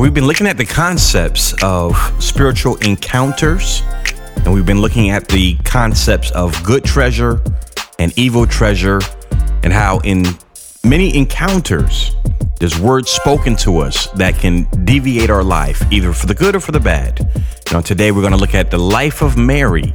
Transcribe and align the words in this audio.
We've 0.00 0.14
been 0.14 0.26
looking 0.26 0.46
at 0.46 0.56
the 0.56 0.64
concepts 0.64 1.54
of 1.62 1.94
spiritual 2.22 2.76
encounters, 2.76 3.82
and 4.36 4.50
we've 4.50 4.64
been 4.64 4.80
looking 4.80 5.10
at 5.10 5.28
the 5.28 5.56
concepts 5.56 6.30
of 6.30 6.64
good 6.64 6.84
treasure 6.84 7.42
and 7.98 8.10
evil 8.18 8.46
treasure, 8.46 9.00
and 9.62 9.74
how 9.74 9.98
in 9.98 10.24
many 10.82 11.14
encounters, 11.14 12.16
there's 12.58 12.80
words 12.80 13.10
spoken 13.10 13.54
to 13.56 13.76
us 13.80 14.06
that 14.12 14.36
can 14.36 14.66
deviate 14.86 15.28
our 15.28 15.44
life, 15.44 15.82
either 15.92 16.14
for 16.14 16.24
the 16.24 16.34
good 16.34 16.56
or 16.56 16.60
for 16.60 16.72
the 16.72 16.80
bad. 16.80 17.28
Know, 17.70 17.82
today 17.82 18.10
we're 18.10 18.22
going 18.22 18.32
to 18.32 18.38
look 18.38 18.54
at 18.54 18.70
the 18.70 18.78
life 18.78 19.20
of 19.20 19.36
Mary 19.36 19.94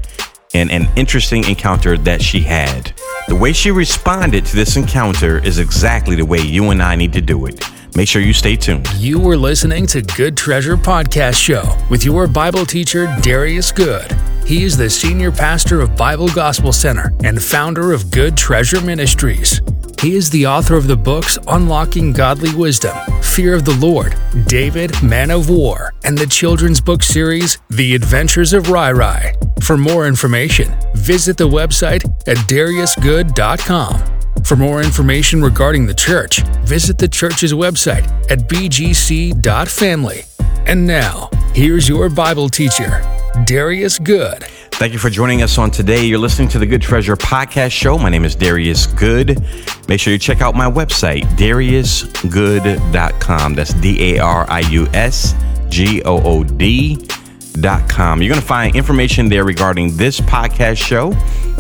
and 0.54 0.70
an 0.70 0.88
interesting 0.96 1.44
encounter 1.46 1.98
that 1.98 2.22
she 2.22 2.42
had. 2.42 2.94
The 3.28 3.36
way 3.36 3.54
she 3.54 3.72
responded 3.72 4.46
to 4.46 4.56
this 4.56 4.78
encounter 4.78 5.44
is 5.44 5.58
exactly 5.58 6.16
the 6.16 6.26
way 6.26 6.42
you 6.42 6.70
and 6.70 6.84
I 6.84 6.96
need 6.96 7.12
to 7.14 7.22
do 7.22 7.48
it. 7.48 7.68
Make 7.96 8.09
sure 8.09 8.22
you 8.22 8.34
stay 8.34 8.58
tuned. 8.58 8.91
You 8.95 9.20
were 9.20 9.38
listening 9.38 9.88
to 9.88 10.02
Good 10.02 10.36
Treasure 10.36 10.76
Podcast 10.76 11.36
Show 11.41 11.63
with 11.90 12.03
your 12.03 12.27
Bible 12.27 12.66
teacher, 12.66 13.08
Darius 13.22 13.72
Good. 13.72 14.12
He 14.45 14.63
is 14.63 14.76
the 14.76 14.90
senior 14.90 15.31
pastor 15.31 15.80
of 15.80 15.95
Bible 15.95 16.27
Gospel 16.27 16.73
Center 16.73 17.13
and 17.23 17.41
founder 17.41 17.94
of 17.94 18.12
Good 18.12 18.36
Treasure 18.36 18.81
Ministries. 18.81 19.62
He 20.02 20.16
is 20.16 20.30
the 20.30 20.45
author 20.45 20.76
of 20.76 20.88
the 20.88 20.98
books 20.98 21.38
Unlocking 21.48 22.12
Godly 22.12 22.53
Wisdom, 22.53 22.95
Fear 23.22 23.55
of 23.55 23.63
the 23.63 23.76
Lord, 23.77 24.16
David, 24.45 25.02
Man 25.02 25.31
of 25.31 25.50
War, 25.50 25.94
and 26.03 26.17
the 26.17 26.27
children's 26.27 26.81
book 26.81 27.02
series, 27.02 27.58
The 27.70 27.95
Adventures 27.95 28.52
of 28.52 28.70
Rai 28.70 28.94
Rai. 28.94 29.36
For 29.64 29.77
more 29.77 30.05
information, 30.05 30.75
visit 30.95 31.38
the 31.38 31.48
website 31.48 32.03
at 32.27 32.38
dariusgood.com. 32.50 34.15
For 34.45 34.55
more 34.55 34.81
information 34.84 35.41
regarding 35.41 35.88
the 35.88 35.94
church, 35.95 36.44
visit 36.66 36.99
the 36.99 37.08
church's 37.08 37.52
website 37.52 38.05
at 38.30 38.48
bgc.family. 38.48 40.22
And 40.67 40.86
now, 40.86 41.31
here's 41.56 41.89
your 41.89 42.11
Bible 42.11 42.47
teacher, 42.47 43.02
Darius 43.45 43.97
Good. 43.97 44.44
Thank 44.73 44.94
you 44.94 45.00
for 45.00 45.09
joining 45.09 45.42
us 45.42 45.58
on 45.58 45.72
today. 45.72 46.05
You're 46.05 46.20
listening 46.20 46.47
to 46.50 46.59
the 46.59 46.67
Good 46.67 46.83
Treasure 46.83 47.16
Podcast 47.16 47.72
Show. 47.72 47.97
My 47.97 48.09
name 48.09 48.23
is 48.23 48.36
Darius 48.36 48.86
Good. 48.86 49.44
Make 49.88 50.00
sure 50.00 50.14
you 50.14 50.20
check 50.20 50.42
out 50.42 50.53
my 50.53 50.70
website, 50.70 51.23
dariusgood.com. 51.38 53.53
That's 53.55 53.73
D 53.73 54.16
A 54.16 54.20
R 54.20 54.45
I 54.48 54.59
U 54.59 54.86
S 54.94 55.33
G 55.70 56.03
O 56.03 56.22
O 56.22 56.44
D.com. 56.44 58.22
You're 58.22 58.30
going 58.30 58.42
to 58.42 58.48
find 58.48 58.75
information 58.75 59.27
there 59.27 59.44
regarding 59.44 59.98
this 59.98 60.22
podcast 60.22 60.77
show. 60.77 61.14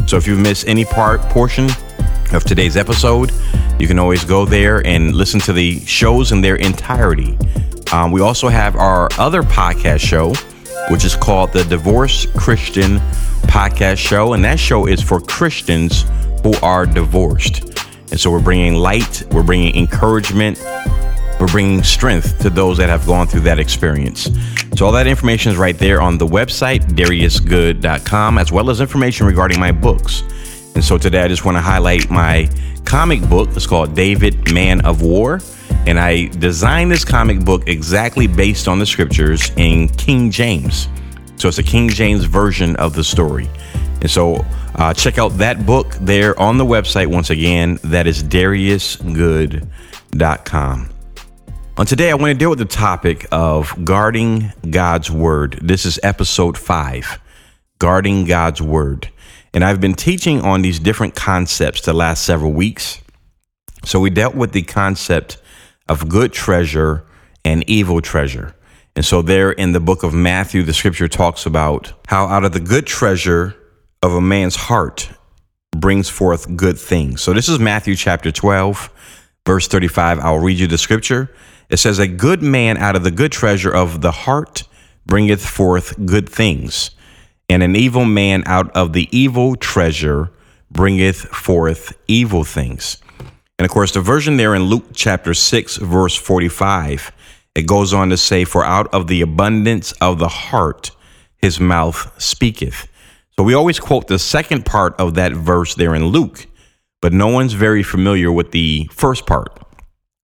So 0.05 0.17
if 0.17 0.27
you've 0.27 0.39
missed 0.39 0.67
any 0.67 0.85
part, 0.85 1.21
portion, 1.21 1.67
of 2.33 2.43
today's 2.43 2.77
episode. 2.77 3.31
You 3.79 3.87
can 3.87 3.99
always 3.99 4.23
go 4.23 4.45
there 4.45 4.85
and 4.85 5.15
listen 5.15 5.39
to 5.41 5.53
the 5.53 5.79
shows 5.81 6.31
in 6.31 6.41
their 6.41 6.55
entirety. 6.55 7.37
Um, 7.91 8.11
we 8.11 8.21
also 8.21 8.47
have 8.47 8.75
our 8.75 9.09
other 9.17 9.43
podcast 9.43 9.99
show, 9.99 10.33
which 10.89 11.05
is 11.05 11.15
called 11.15 11.53
the 11.53 11.63
Divorce 11.65 12.25
Christian 12.37 12.97
Podcast 13.43 13.97
Show. 13.97 14.33
And 14.33 14.43
that 14.43 14.59
show 14.59 14.87
is 14.87 15.01
for 15.01 15.19
Christians 15.19 16.05
who 16.43 16.53
are 16.61 16.85
divorced. 16.85 17.79
And 18.11 18.19
so 18.19 18.31
we're 18.31 18.41
bringing 18.41 18.75
light, 18.75 19.23
we're 19.31 19.43
bringing 19.43 19.75
encouragement, 19.75 20.59
we're 21.39 21.47
bringing 21.47 21.83
strength 21.83 22.39
to 22.39 22.49
those 22.49 22.77
that 22.77 22.89
have 22.89 23.05
gone 23.05 23.27
through 23.27 23.41
that 23.41 23.59
experience. 23.59 24.29
So 24.75 24.85
all 24.85 24.91
that 24.93 25.07
information 25.07 25.51
is 25.51 25.57
right 25.57 25.77
there 25.77 26.01
on 26.01 26.17
the 26.17 26.27
website, 26.27 26.81
dariusgood.com, 26.93 28.37
as 28.37 28.51
well 28.51 28.69
as 28.69 28.81
information 28.81 29.25
regarding 29.25 29.59
my 29.59 29.71
books. 29.71 30.23
And 30.75 30.83
so 30.83 30.97
today 30.97 31.21
I 31.21 31.29
just 31.29 31.45
want 31.45 31.55
to 31.55 31.61
highlight 31.61 32.09
my 32.09 32.49
comic 32.83 33.21
book. 33.29 33.47
It's 33.55 33.65
called 33.65 33.95
David, 33.95 34.53
Man 34.53 34.85
of 34.85 35.01
War. 35.01 35.39
And 35.87 35.97
I 35.97 36.27
designed 36.27 36.91
this 36.91 37.05
comic 37.05 37.45
book 37.45 37.67
exactly 37.67 38.27
based 38.27 38.67
on 38.67 38.79
the 38.79 38.85
scriptures 38.85 39.51
in 39.55 39.87
King 39.87 40.31
James. 40.31 40.89
So 41.37 41.47
it's 41.47 41.59
a 41.59 41.63
King 41.63 41.87
James 41.89 42.25
version 42.25 42.75
of 42.75 42.93
the 42.93 43.03
story. 43.03 43.47
And 44.01 44.11
so 44.11 44.45
uh, 44.75 44.93
check 44.93 45.17
out 45.17 45.29
that 45.37 45.65
book 45.65 45.93
there 46.01 46.37
on 46.39 46.57
the 46.57 46.65
website 46.65 47.07
once 47.07 47.29
again. 47.29 47.79
That 47.83 48.05
is 48.05 48.21
dariusgood.com. 48.21 50.89
On 51.77 51.85
today, 51.85 52.09
I 52.09 52.13
want 52.15 52.31
to 52.31 52.37
deal 52.37 52.49
with 52.49 52.59
the 52.59 52.65
topic 52.65 53.27
of 53.31 53.85
guarding 53.85 54.51
God's 54.69 55.11
word. 55.11 55.59
This 55.61 55.85
is 55.85 55.99
episode 56.03 56.57
five 56.57 57.19
guarding 57.79 58.25
God's 58.25 58.61
word. 58.61 59.09
And 59.55 59.63
I've 59.63 59.79
been 59.79 59.93
teaching 59.93 60.41
on 60.41 60.61
these 60.61 60.79
different 60.79 61.15
concepts 61.15 61.79
the 61.79 61.93
last 61.93 62.25
several 62.25 62.51
weeks. 62.51 62.99
So 63.85 64.01
we 64.01 64.09
dealt 64.09 64.35
with 64.35 64.51
the 64.51 64.63
concept 64.63 65.37
of 65.87 66.09
good 66.09 66.33
treasure 66.33 67.05
and 67.45 67.63
evil 67.69 68.01
treasure. 68.01 68.53
And 68.97 69.05
so, 69.05 69.21
there 69.21 69.51
in 69.51 69.71
the 69.73 69.79
book 69.79 70.03
of 70.03 70.13
Matthew, 70.13 70.63
the 70.63 70.73
scripture 70.73 71.07
talks 71.09 71.45
about 71.45 71.93
how 72.07 72.27
out 72.27 72.45
of 72.45 72.53
the 72.53 72.61
good 72.61 72.85
treasure 72.85 73.55
of 74.01 74.13
a 74.13 74.21
man's 74.21 74.55
heart 74.55 75.09
brings 75.75 76.07
forth 76.07 76.55
good 76.55 76.77
things. 76.77 77.21
So, 77.21 77.33
this 77.33 77.49
is 77.49 77.59
Matthew 77.59 77.97
chapter 77.97 78.31
12, 78.31 78.89
verse 79.45 79.67
35. 79.67 80.19
I'll 80.19 80.39
read 80.39 80.59
you 80.59 80.67
the 80.67 80.77
scripture. 80.77 81.29
It 81.69 81.77
says, 81.77 81.99
A 81.99 82.07
good 82.07 82.41
man 82.41 82.77
out 82.77 82.95
of 82.95 83.03
the 83.03 83.11
good 83.11 83.33
treasure 83.33 83.71
of 83.71 83.99
the 83.99 84.11
heart 84.11 84.63
bringeth 85.05 85.45
forth 85.45 85.93
good 86.05 86.29
things 86.29 86.94
and 87.49 87.63
an 87.63 87.75
evil 87.75 88.05
man 88.05 88.43
out 88.45 88.71
of 88.75 88.93
the 88.93 89.07
evil 89.15 89.55
treasure 89.55 90.31
bringeth 90.71 91.17
forth 91.17 91.93
evil 92.07 92.43
things. 92.43 92.97
And 93.57 93.65
of 93.65 93.71
course, 93.71 93.93
the 93.93 94.01
version 94.01 94.37
there 94.37 94.55
in 94.55 94.63
Luke 94.63 94.85
chapter 94.93 95.33
6, 95.33 95.77
verse 95.77 96.15
45, 96.15 97.11
it 97.55 97.67
goes 97.67 97.93
on 97.93 98.09
to 98.09 98.17
say, 98.17 98.43
For 98.43 98.65
out 98.65 98.93
of 98.93 99.07
the 99.07 99.21
abundance 99.21 99.93
of 99.93 100.19
the 100.19 100.27
heart 100.27 100.91
his 101.37 101.59
mouth 101.59 102.11
speaketh. 102.21 102.87
So 103.37 103.43
we 103.43 103.53
always 103.53 103.79
quote 103.79 104.07
the 104.07 104.19
second 104.19 104.65
part 104.65 104.99
of 104.99 105.13
that 105.15 105.33
verse 105.33 105.75
there 105.75 105.95
in 105.95 106.07
Luke, 106.07 106.47
but 107.01 107.13
no 107.13 107.27
one's 107.27 107.53
very 107.53 107.83
familiar 107.83 108.31
with 108.31 108.51
the 108.51 108.89
first 108.91 109.25
part. 109.25 109.57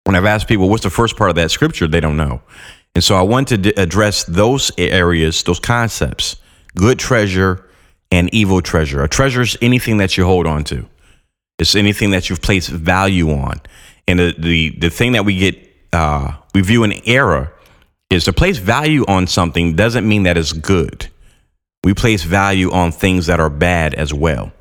When 0.03 0.15
I've 0.15 0.25
asked 0.25 0.47
people, 0.47 0.69
what's 0.69 0.83
the 0.83 0.89
first 0.89 1.15
part 1.15 1.29
of 1.29 1.35
that 1.35 1.51
scripture, 1.51 1.87
they 1.87 1.99
don't 1.99 2.17
know. 2.17 2.41
And 2.95 3.03
so 3.03 3.15
I 3.15 3.21
want 3.21 3.47
to 3.49 3.57
d- 3.57 3.73
address 3.77 4.23
those 4.23 4.71
areas, 4.77 5.43
those 5.43 5.59
concepts 5.59 6.40
good 6.75 6.99
treasure 6.99 7.67
and 8.11 8.33
evil 8.33 8.61
treasure. 8.61 9.03
A 9.03 9.09
treasure 9.09 9.41
is 9.41 9.57
anything 9.61 9.97
that 9.97 10.17
you 10.17 10.25
hold 10.25 10.45
on 10.45 10.63
to. 10.65 10.85
It's 11.59 11.75
anything 11.75 12.11
that 12.11 12.29
you've 12.29 12.41
placed 12.41 12.69
value 12.69 13.31
on. 13.31 13.61
And 14.07 14.19
the 14.19 14.35
the, 14.37 14.69
the 14.77 14.89
thing 14.89 15.13
that 15.13 15.25
we 15.25 15.37
get 15.37 15.57
uh, 15.93 16.33
we 16.53 16.61
view 16.61 16.83
an 16.83 16.93
error 17.05 17.53
is 18.09 18.25
to 18.25 18.33
place 18.33 18.57
value 18.57 19.05
on 19.07 19.27
something 19.27 19.75
doesn't 19.75 20.07
mean 20.07 20.23
that 20.23 20.37
it's 20.37 20.53
good. 20.53 21.07
We 21.83 21.93
place 21.93 22.23
value 22.23 22.71
on 22.71 22.91
things 22.91 23.25
that 23.27 23.39
are 23.39 23.49
bad 23.49 23.93
as 23.93 24.13
well. 24.13 24.51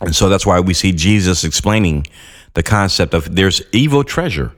And 0.00 0.14
so 0.14 0.28
that's 0.28 0.46
why 0.46 0.60
we 0.60 0.74
see 0.74 0.92
Jesus 0.92 1.44
explaining 1.44 2.06
the 2.54 2.62
concept 2.62 3.14
of 3.14 3.34
there's 3.34 3.62
evil 3.72 4.02
treasure. 4.02 4.52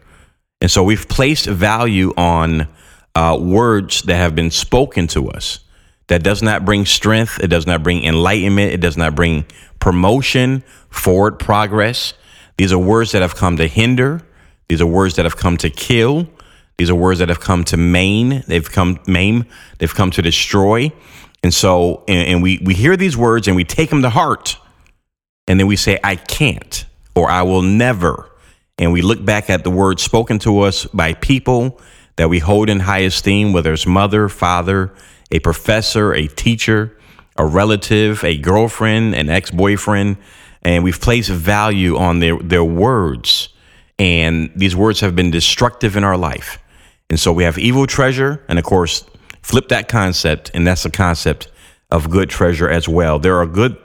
And 0.61 0.71
so 0.71 0.83
we've 0.83 1.09
placed 1.09 1.47
value 1.47 2.13
on 2.17 2.69
uh, 3.15 3.39
words 3.41 4.03
that 4.03 4.17
have 4.17 4.35
been 4.35 4.51
spoken 4.51 5.07
to 5.09 5.31
us 5.31 5.61
that 6.09 6.23
does 6.23 6.43
not 6.43 6.65
bring 6.65 6.85
strength. 6.85 7.39
It 7.41 7.49
does 7.49 7.67
not 7.67 7.83
bring 7.83 8.05
enlightenment. 8.05 8.73
It 8.73 8.81
does 8.81 8.97
not 8.97 9.15
bring 9.15 9.47
promotion, 9.79 10.63
forward 10.91 11.39
progress. 11.39 12.15
These 12.57 12.73
are 12.73 12.79
words 12.79 13.13
that 13.13 13.23
have 13.23 13.37
come 13.37 13.57
to 13.59 13.69
hinder. 13.69 14.23
These 14.69 14.81
are 14.81 14.87
words 14.87 15.17
that 15.17 15.25
have 15.25 15.37
come 15.37 15.57
to 15.59 15.71
kill. 15.71 16.29
These 16.77 16.91
are 16.91 16.95
words 16.95 17.21
that 17.21 17.29
have 17.29 17.41
come 17.41 17.65
to 17.65 17.77
maim. 17.77 18.43
They've 18.47 18.71
come 18.71 18.99
maim. 19.07 19.47
They've 19.79 19.95
come 19.95 20.11
to 20.13 20.23
destroy. 20.23 20.93
And 21.43 21.55
so, 21.55 22.05
and, 22.09 22.29
and 22.29 22.43
we 22.43 22.61
we 22.65 22.75
hear 22.75 22.97
these 22.97 23.17
words 23.17 23.47
and 23.47 23.57
we 23.57 23.65
take 23.65 23.91
them 23.91 24.03
to 24.03 24.11
heart, 24.11 24.57
and 25.47 25.59
then 25.59 25.69
we 25.69 25.77
say, 25.77 26.01
"I 26.03 26.17
can't," 26.17 26.85
or 27.15 27.31
"I 27.31 27.43
will 27.43 27.63
never," 27.63 28.29
and 28.77 28.93
we 28.93 29.03
look 29.03 29.25
back 29.25 29.49
at 29.49 29.63
the 29.63 29.71
words 29.71 30.03
spoken 30.03 30.41
to 30.41 30.61
us 30.61 30.87
by 30.87 31.15
people 31.15 31.81
that 32.17 32.29
we 32.29 32.41
hold 32.41 32.69
in 32.69 32.81
high 32.81 33.01
esteem, 33.01 33.53
whether 33.53 33.73
it's 33.73 33.87
mother, 33.87 34.29
father, 34.29 34.93
a 35.31 35.39
professor, 35.41 36.15
a 36.15 36.27
teacher, 36.27 36.97
a 37.37 37.47
relative, 37.47 38.25
a 38.25 38.37
girlfriend, 38.37 39.15
an 39.15 39.29
ex 39.29 39.51
boyfriend, 39.51 40.17
and 40.63 40.83
we've 40.83 41.01
placed 41.01 41.31
value 41.31 41.97
on 41.97 42.19
their, 42.19 42.37
their 42.39 42.65
words. 42.65 43.51
And 43.99 44.51
these 44.55 44.75
words 44.77 45.01
have 45.01 45.15
been 45.15 45.31
destructive 45.31 45.97
in 45.97 46.05
our 46.05 46.17
life. 46.17 46.59
And 47.11 47.19
so 47.19 47.33
we 47.33 47.45
have 47.45 47.59
evil 47.59 47.87
treasure, 47.87 48.45
and 48.49 48.59
of 48.59 48.65
course, 48.65 49.05
flip 49.43 49.69
that 49.69 49.89
concept, 49.89 50.51
and 50.53 50.67
that's 50.67 50.83
the 50.83 50.91
concept 50.91 51.51
of 51.91 52.11
good 52.11 52.29
treasure 52.29 52.69
as 52.69 52.89
well. 52.89 53.19
There 53.19 53.37
are 53.37 53.47
good 53.47 53.77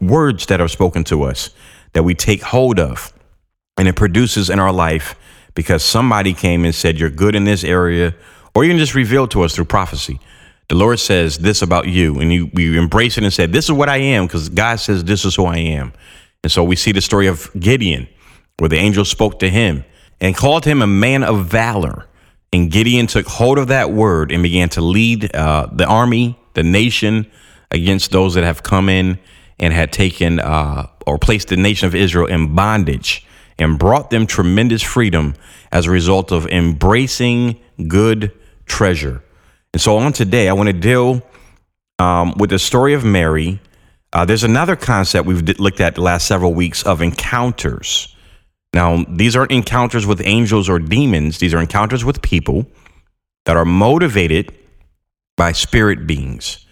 words 0.00 0.46
that 0.46 0.60
are 0.60 0.68
spoken 0.68 1.04
to 1.04 1.24
us 1.24 1.50
that 1.92 2.04
we 2.04 2.14
take 2.14 2.42
hold 2.42 2.78
of, 2.78 3.12
and 3.76 3.86
it 3.88 3.96
produces 3.96 4.48
in 4.48 4.58
our 4.58 4.72
life 4.72 5.14
because 5.54 5.84
somebody 5.84 6.32
came 6.32 6.64
and 6.64 6.74
said, 6.74 6.98
You're 6.98 7.10
good 7.10 7.34
in 7.34 7.44
this 7.44 7.64
area, 7.64 8.14
or 8.54 8.64
even 8.64 8.78
just 8.78 8.94
revealed 8.94 9.30
to 9.32 9.42
us 9.42 9.54
through 9.54 9.66
prophecy 9.66 10.20
the 10.70 10.76
Lord 10.76 11.00
says 11.00 11.38
this 11.38 11.62
about 11.62 11.88
you, 11.88 12.20
and 12.20 12.32
you 12.32 12.48
we 12.54 12.78
embrace 12.78 13.18
it 13.18 13.24
and 13.24 13.32
say, 13.32 13.46
This 13.46 13.64
is 13.64 13.72
what 13.72 13.88
I 13.88 13.96
am, 13.96 14.26
because 14.26 14.48
God 14.48 14.76
says 14.76 15.02
this 15.02 15.24
is 15.24 15.34
who 15.34 15.44
I 15.44 15.56
am. 15.56 15.92
And 16.44 16.52
so 16.52 16.62
we 16.62 16.76
see 16.76 16.92
the 16.92 17.00
story 17.00 17.26
of 17.26 17.50
Gideon, 17.58 18.06
where 18.58 18.68
the 18.68 18.76
angel 18.76 19.04
spoke 19.04 19.40
to 19.40 19.50
him 19.50 19.84
and 20.20 20.36
called 20.36 20.64
him 20.64 20.80
a 20.80 20.86
man 20.86 21.24
of 21.24 21.46
valor. 21.46 22.06
And 22.52 22.70
Gideon 22.70 23.08
took 23.08 23.26
hold 23.26 23.58
of 23.58 23.66
that 23.66 23.90
word 23.90 24.30
and 24.30 24.44
began 24.44 24.68
to 24.70 24.80
lead 24.80 25.34
uh, 25.34 25.66
the 25.72 25.86
army, 25.86 26.38
the 26.54 26.62
nation, 26.62 27.28
against 27.72 28.12
those 28.12 28.34
that 28.34 28.44
have 28.44 28.62
come 28.62 28.88
in 28.88 29.18
and 29.58 29.74
had 29.74 29.92
taken 29.92 30.38
uh, 30.38 30.86
or 31.04 31.18
placed 31.18 31.48
the 31.48 31.56
nation 31.56 31.88
of 31.88 31.96
Israel 31.96 32.28
in 32.28 32.54
bondage 32.54 33.26
and 33.58 33.76
brought 33.76 34.10
them 34.10 34.24
tremendous 34.24 34.82
freedom 34.82 35.34
as 35.72 35.86
a 35.86 35.90
result 35.90 36.30
of 36.30 36.46
embracing 36.46 37.60
good 37.88 38.30
treasure. 38.66 39.24
And 39.72 39.80
so 39.80 39.96
on 39.98 40.12
today, 40.12 40.48
I 40.48 40.52
want 40.52 40.68
to 40.68 40.72
deal 40.72 41.22
um, 41.98 42.34
with 42.36 42.50
the 42.50 42.58
story 42.58 42.94
of 42.94 43.04
Mary. 43.04 43.60
Uh, 44.12 44.24
there's 44.24 44.44
another 44.44 44.74
concept 44.74 45.26
we've 45.26 45.58
looked 45.60 45.80
at 45.80 45.94
the 45.94 46.00
last 46.00 46.26
several 46.26 46.52
weeks 46.54 46.82
of 46.82 47.02
encounters. 47.02 48.14
Now, 48.72 49.04
these 49.08 49.36
aren't 49.36 49.52
encounters 49.52 50.06
with 50.06 50.20
angels 50.24 50.68
or 50.68 50.78
demons, 50.78 51.38
these 51.38 51.54
are 51.54 51.60
encounters 51.60 52.04
with 52.04 52.22
people 52.22 52.66
that 53.44 53.56
are 53.56 53.64
motivated 53.64 54.52
by 55.36 55.52
spirit 55.52 56.06
beings. 56.06 56.66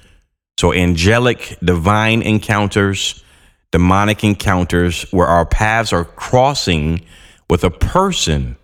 So, 0.58 0.72
angelic, 0.72 1.56
divine 1.62 2.22
encounters, 2.22 3.22
demonic 3.70 4.24
encounters, 4.24 5.10
where 5.12 5.26
our 5.26 5.46
paths 5.46 5.92
are 5.92 6.04
crossing 6.04 7.04
with 7.48 7.64
a 7.64 7.70
person 7.70 8.56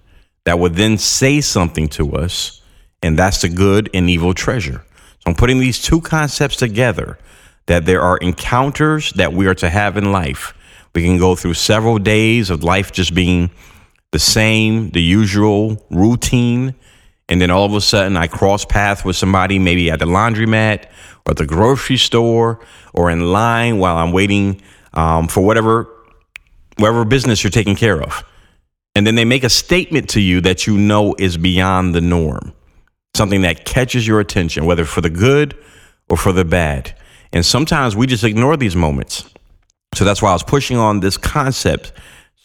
that 0.45 0.59
would 0.59 0.75
then 0.75 0.99
say 0.99 1.41
something 1.41 1.89
to 1.89 2.17
us, 2.17 2.61
and 3.05 3.19
that's 3.19 3.43
the 3.43 3.49
good 3.49 3.89
and 3.95 4.11
evil 4.11 4.35
treasure. 4.35 4.85
So, 5.21 5.31
I'm 5.31 5.35
putting 5.35 5.61
these 5.61 5.81
two 5.81 6.01
concepts 6.01 6.57
together 6.57 7.19
that 7.67 7.87
there 7.87 8.03
are 8.03 8.19
encounters 8.19 9.13
that 9.13 9.33
we 9.33 9.47
are 9.47 9.55
to 9.55 9.71
have 9.71 9.97
in 9.97 10.13
life 10.13 10.55
we 10.95 11.03
can 11.03 11.19
go 11.19 11.35
through 11.35 11.55
several 11.55 11.99
days 11.99 12.51
of 12.51 12.63
life 12.63 12.93
just 12.93 13.15
being 13.15 13.51
the 14.13 14.19
same, 14.19 14.91
the 14.91 15.03
usual 15.03 15.85
routine. 15.91 16.75
And 17.29 17.41
then 17.41 17.51
all 17.51 17.65
of 17.65 17.75
a 17.75 17.81
sudden, 17.81 18.17
I 18.17 18.29
cross 18.29 18.65
paths 18.65 19.05
with 19.05 19.17
somebody, 19.17 19.59
maybe 19.59 19.91
at 19.91 19.99
the 19.99 20.05
laundromat 20.05 20.85
or 21.27 21.31
at 21.31 21.37
the 21.37 21.47
grocery 21.47 21.97
store 21.97 22.61
or 22.93 23.11
in 23.11 23.33
line 23.33 23.79
while 23.79 23.97
I'm 23.97 24.13
waiting 24.13 24.63
um, 24.93 25.27
for 25.27 25.41
whatever, 25.41 25.89
whatever 26.77 27.05
business 27.05 27.43
you're 27.43 27.51
taking 27.51 27.75
care 27.77 28.01
of. 28.01 28.23
And 28.95 29.05
then 29.05 29.17
they 29.17 29.25
make 29.25 29.43
a 29.43 29.51
statement 29.51 30.11
to 30.11 30.21
you 30.21 30.41
that 30.43 30.69
you 30.69 30.79
know 30.79 31.17
is 31.19 31.37
beyond 31.37 31.97
the 31.97 32.01
norm, 32.01 32.53
something 33.15 33.43
that 33.43 33.65
catches 33.65 34.07
your 34.07 34.21
attention, 34.21 34.65
whether 34.65 34.85
for 34.85 35.01
the 35.01 35.11
good 35.11 35.57
or 36.09 36.17
for 36.17 36.33
the 36.33 36.45
bad. 36.45 36.97
And 37.33 37.45
sometimes 37.45 37.97
we 37.97 38.07
just 38.07 38.25
ignore 38.25 38.57
these 38.57 38.77
moments. 38.77 39.29
So 39.95 40.05
that's 40.05 40.21
why 40.21 40.31
I 40.31 40.33
was 40.33 40.43
pushing 40.43 40.77
on 40.77 41.01
this 41.01 41.17
concept 41.17 41.93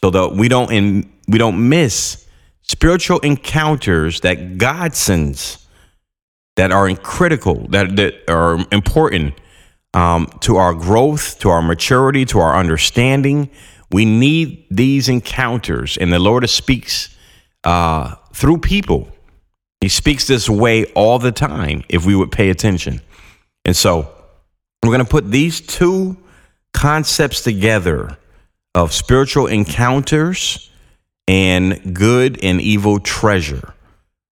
so 0.02 0.10
that 0.10 0.34
we 0.34 0.48
don't 0.48 0.72
in, 0.72 1.12
we 1.28 1.38
don't 1.38 1.68
miss 1.68 2.26
spiritual 2.62 3.18
encounters 3.20 4.20
that 4.20 4.56
God 4.58 4.94
sends 4.94 5.66
that 6.56 6.72
are 6.72 6.94
critical, 6.96 7.66
that, 7.68 7.96
that 7.96 8.14
are 8.28 8.64
important 8.70 9.34
um, 9.94 10.26
to 10.40 10.56
our 10.56 10.74
growth, 10.74 11.38
to 11.40 11.48
our 11.48 11.62
maturity, 11.62 12.24
to 12.26 12.38
our 12.38 12.56
understanding. 12.56 13.50
We 13.90 14.04
need 14.04 14.66
these 14.70 15.08
encounters, 15.08 15.96
and 15.96 16.12
the 16.12 16.18
Lord 16.18 16.48
speaks 16.48 17.16
uh, 17.64 18.14
through 18.32 18.58
people. 18.58 19.08
He 19.80 19.88
speaks 19.88 20.26
this 20.26 20.48
way 20.48 20.84
all 20.92 21.18
the 21.18 21.32
time 21.32 21.84
if 21.88 22.04
we 22.04 22.14
would 22.14 22.30
pay 22.30 22.50
attention. 22.50 23.00
And 23.64 23.74
so 23.74 24.12
we're 24.82 24.90
going 24.90 25.04
to 25.04 25.10
put 25.10 25.30
these 25.30 25.60
two 25.60 26.18
concepts 26.72 27.42
together 27.42 28.16
of 28.74 28.92
spiritual 28.92 29.46
encounters 29.46 30.70
and 31.26 31.94
good 31.94 32.42
and 32.42 32.60
evil 32.60 33.00
treasure. 33.00 33.74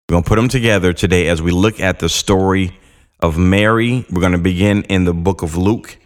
We're 0.08 0.14
going 0.14 0.24
to 0.24 0.28
put 0.28 0.36
them 0.36 0.48
together 0.48 0.92
today 0.92 1.28
as 1.28 1.40
we 1.40 1.52
look 1.52 1.80
at 1.80 2.00
the 2.00 2.08
story 2.08 2.78
of 3.20 3.38
Mary. 3.38 4.04
We're 4.10 4.20
going 4.20 4.32
to 4.32 4.38
begin 4.38 4.82
in 4.84 5.04
the 5.04 5.14
book 5.14 5.42
of 5.42 5.56
Luke. 5.56 5.96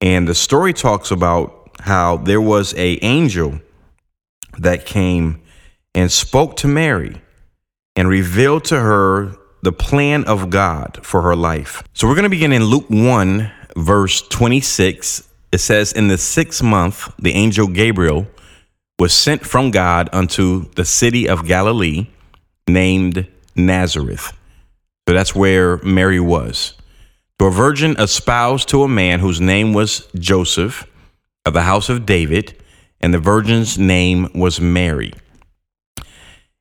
And 0.00 0.28
the 0.28 0.34
story 0.34 0.72
talks 0.72 1.10
about 1.10 1.70
how 1.80 2.18
there 2.18 2.40
was 2.40 2.74
a 2.74 2.98
angel 3.02 3.60
that 4.58 4.86
came 4.86 5.42
and 5.94 6.12
spoke 6.12 6.56
to 6.58 6.68
Mary 6.68 7.20
and 7.96 8.08
revealed 8.08 8.64
to 8.66 8.78
her 8.78 9.36
the 9.62 9.72
plan 9.72 10.24
of 10.24 10.50
God 10.50 11.00
for 11.02 11.22
her 11.22 11.34
life. 11.34 11.82
So 11.94 12.06
we're 12.06 12.14
going 12.14 12.24
to 12.24 12.30
begin 12.30 12.52
in 12.52 12.64
Luke 12.64 12.88
1 12.88 13.50
verse 13.76 14.22
26 14.28 15.26
it 15.52 15.58
says, 15.58 15.92
In 15.92 16.08
the 16.08 16.18
sixth 16.18 16.62
month, 16.62 17.10
the 17.18 17.32
angel 17.32 17.66
Gabriel 17.66 18.26
was 18.98 19.14
sent 19.14 19.46
from 19.46 19.70
God 19.70 20.10
unto 20.12 20.70
the 20.74 20.84
city 20.84 21.28
of 21.28 21.46
Galilee 21.46 22.08
named 22.68 23.26
Nazareth. 23.54 24.32
So 25.08 25.14
that's 25.14 25.34
where 25.34 25.78
Mary 25.78 26.20
was. 26.20 26.74
To 27.38 27.46
a 27.46 27.50
virgin 27.50 27.98
espoused 27.98 28.68
to 28.70 28.82
a 28.82 28.88
man 28.88 29.20
whose 29.20 29.40
name 29.40 29.72
was 29.72 30.08
Joseph 30.14 30.86
of 31.44 31.52
the 31.54 31.62
house 31.62 31.88
of 31.88 32.06
David, 32.06 32.56
and 33.00 33.14
the 33.14 33.18
virgin's 33.18 33.78
name 33.78 34.28
was 34.34 34.60
Mary. 34.60 35.12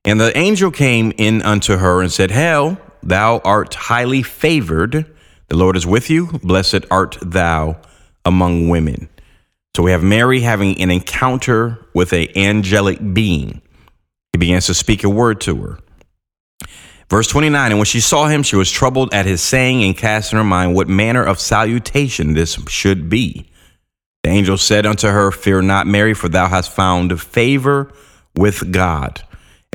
And 0.05 0.21
the 0.21 0.37
angel 0.37 0.69
came 0.69 1.11
in 1.17 1.41
unto 1.41 1.77
her 1.77 2.01
and 2.01 2.11
said, 2.11 2.29
Hail, 2.29 2.77
thou 3.01 3.39
art 3.39 3.73
highly 3.73 4.21
favored. 4.21 5.11
The 5.47 5.57
Lord 5.57 5.75
is 5.75 5.87
with 5.87 6.11
you. 6.11 6.27
Blessed 6.43 6.85
art 6.91 7.17
thou 7.21 7.77
among 8.23 8.69
women. 8.69 9.09
So 9.75 9.83
we 9.83 9.91
have 9.91 10.03
Mary 10.03 10.41
having 10.41 10.79
an 10.79 10.91
encounter 10.91 11.85
with 11.93 12.13
an 12.13 12.27
angelic 12.35 13.13
being. 13.13 13.61
He 14.31 14.37
begins 14.37 14.67
to 14.67 14.73
speak 14.75 15.03
a 15.03 15.09
word 15.09 15.41
to 15.41 15.55
her. 15.55 15.79
Verse 17.09 17.27
29 17.27 17.71
And 17.71 17.79
when 17.79 17.85
she 17.85 17.99
saw 17.99 18.27
him, 18.27 18.43
she 18.43 18.55
was 18.55 18.71
troubled 18.71 19.13
at 19.13 19.25
his 19.25 19.41
saying 19.41 19.83
and 19.83 19.97
cast 19.97 20.31
in 20.31 20.37
her 20.37 20.43
mind 20.43 20.75
what 20.75 20.87
manner 20.87 21.23
of 21.23 21.39
salutation 21.39 22.33
this 22.33 22.57
should 22.67 23.09
be. 23.09 23.49
The 24.23 24.29
angel 24.29 24.57
said 24.57 24.85
unto 24.85 25.07
her, 25.07 25.31
Fear 25.31 25.63
not, 25.63 25.87
Mary, 25.87 26.13
for 26.13 26.29
thou 26.29 26.47
hast 26.47 26.71
found 26.71 27.19
favor 27.19 27.91
with 28.35 28.71
God. 28.71 29.23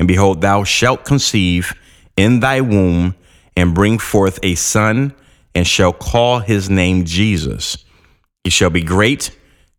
And 0.01 0.07
behold, 0.07 0.41
thou 0.41 0.63
shalt 0.63 1.05
conceive 1.05 1.75
in 2.17 2.39
thy 2.39 2.59
womb 2.59 3.13
and 3.55 3.75
bring 3.75 3.99
forth 3.99 4.39
a 4.41 4.55
son, 4.55 5.13
and 5.53 5.67
shall 5.67 5.93
call 5.93 6.39
his 6.39 6.71
name 6.71 7.05
Jesus. 7.05 7.85
He 8.43 8.49
shall 8.49 8.71
be 8.71 8.81
great, 8.81 9.29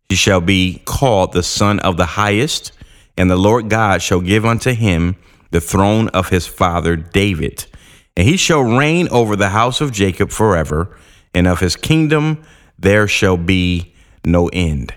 he 0.07 0.15
shall 0.15 0.39
be 0.39 0.81
called 0.85 1.33
the 1.33 1.43
Son 1.43 1.81
of 1.81 1.97
the 1.97 2.05
Highest, 2.05 2.71
and 3.17 3.29
the 3.29 3.35
Lord 3.35 3.69
God 3.69 4.01
shall 4.01 4.21
give 4.21 4.45
unto 4.45 4.71
him 4.71 5.17
the 5.51 5.59
throne 5.59 6.07
of 6.09 6.29
his 6.29 6.47
father 6.47 6.95
David. 6.95 7.65
And 8.15 8.25
he 8.25 8.37
shall 8.37 8.61
reign 8.61 9.09
over 9.09 9.35
the 9.35 9.49
house 9.49 9.81
of 9.81 9.91
Jacob 9.91 10.29
forever, 10.29 10.97
and 11.33 11.47
of 11.47 11.59
his 11.59 11.75
kingdom 11.75 12.43
there 12.79 13.09
shall 13.09 13.35
be 13.35 13.93
no 14.23 14.47
end. 14.53 14.93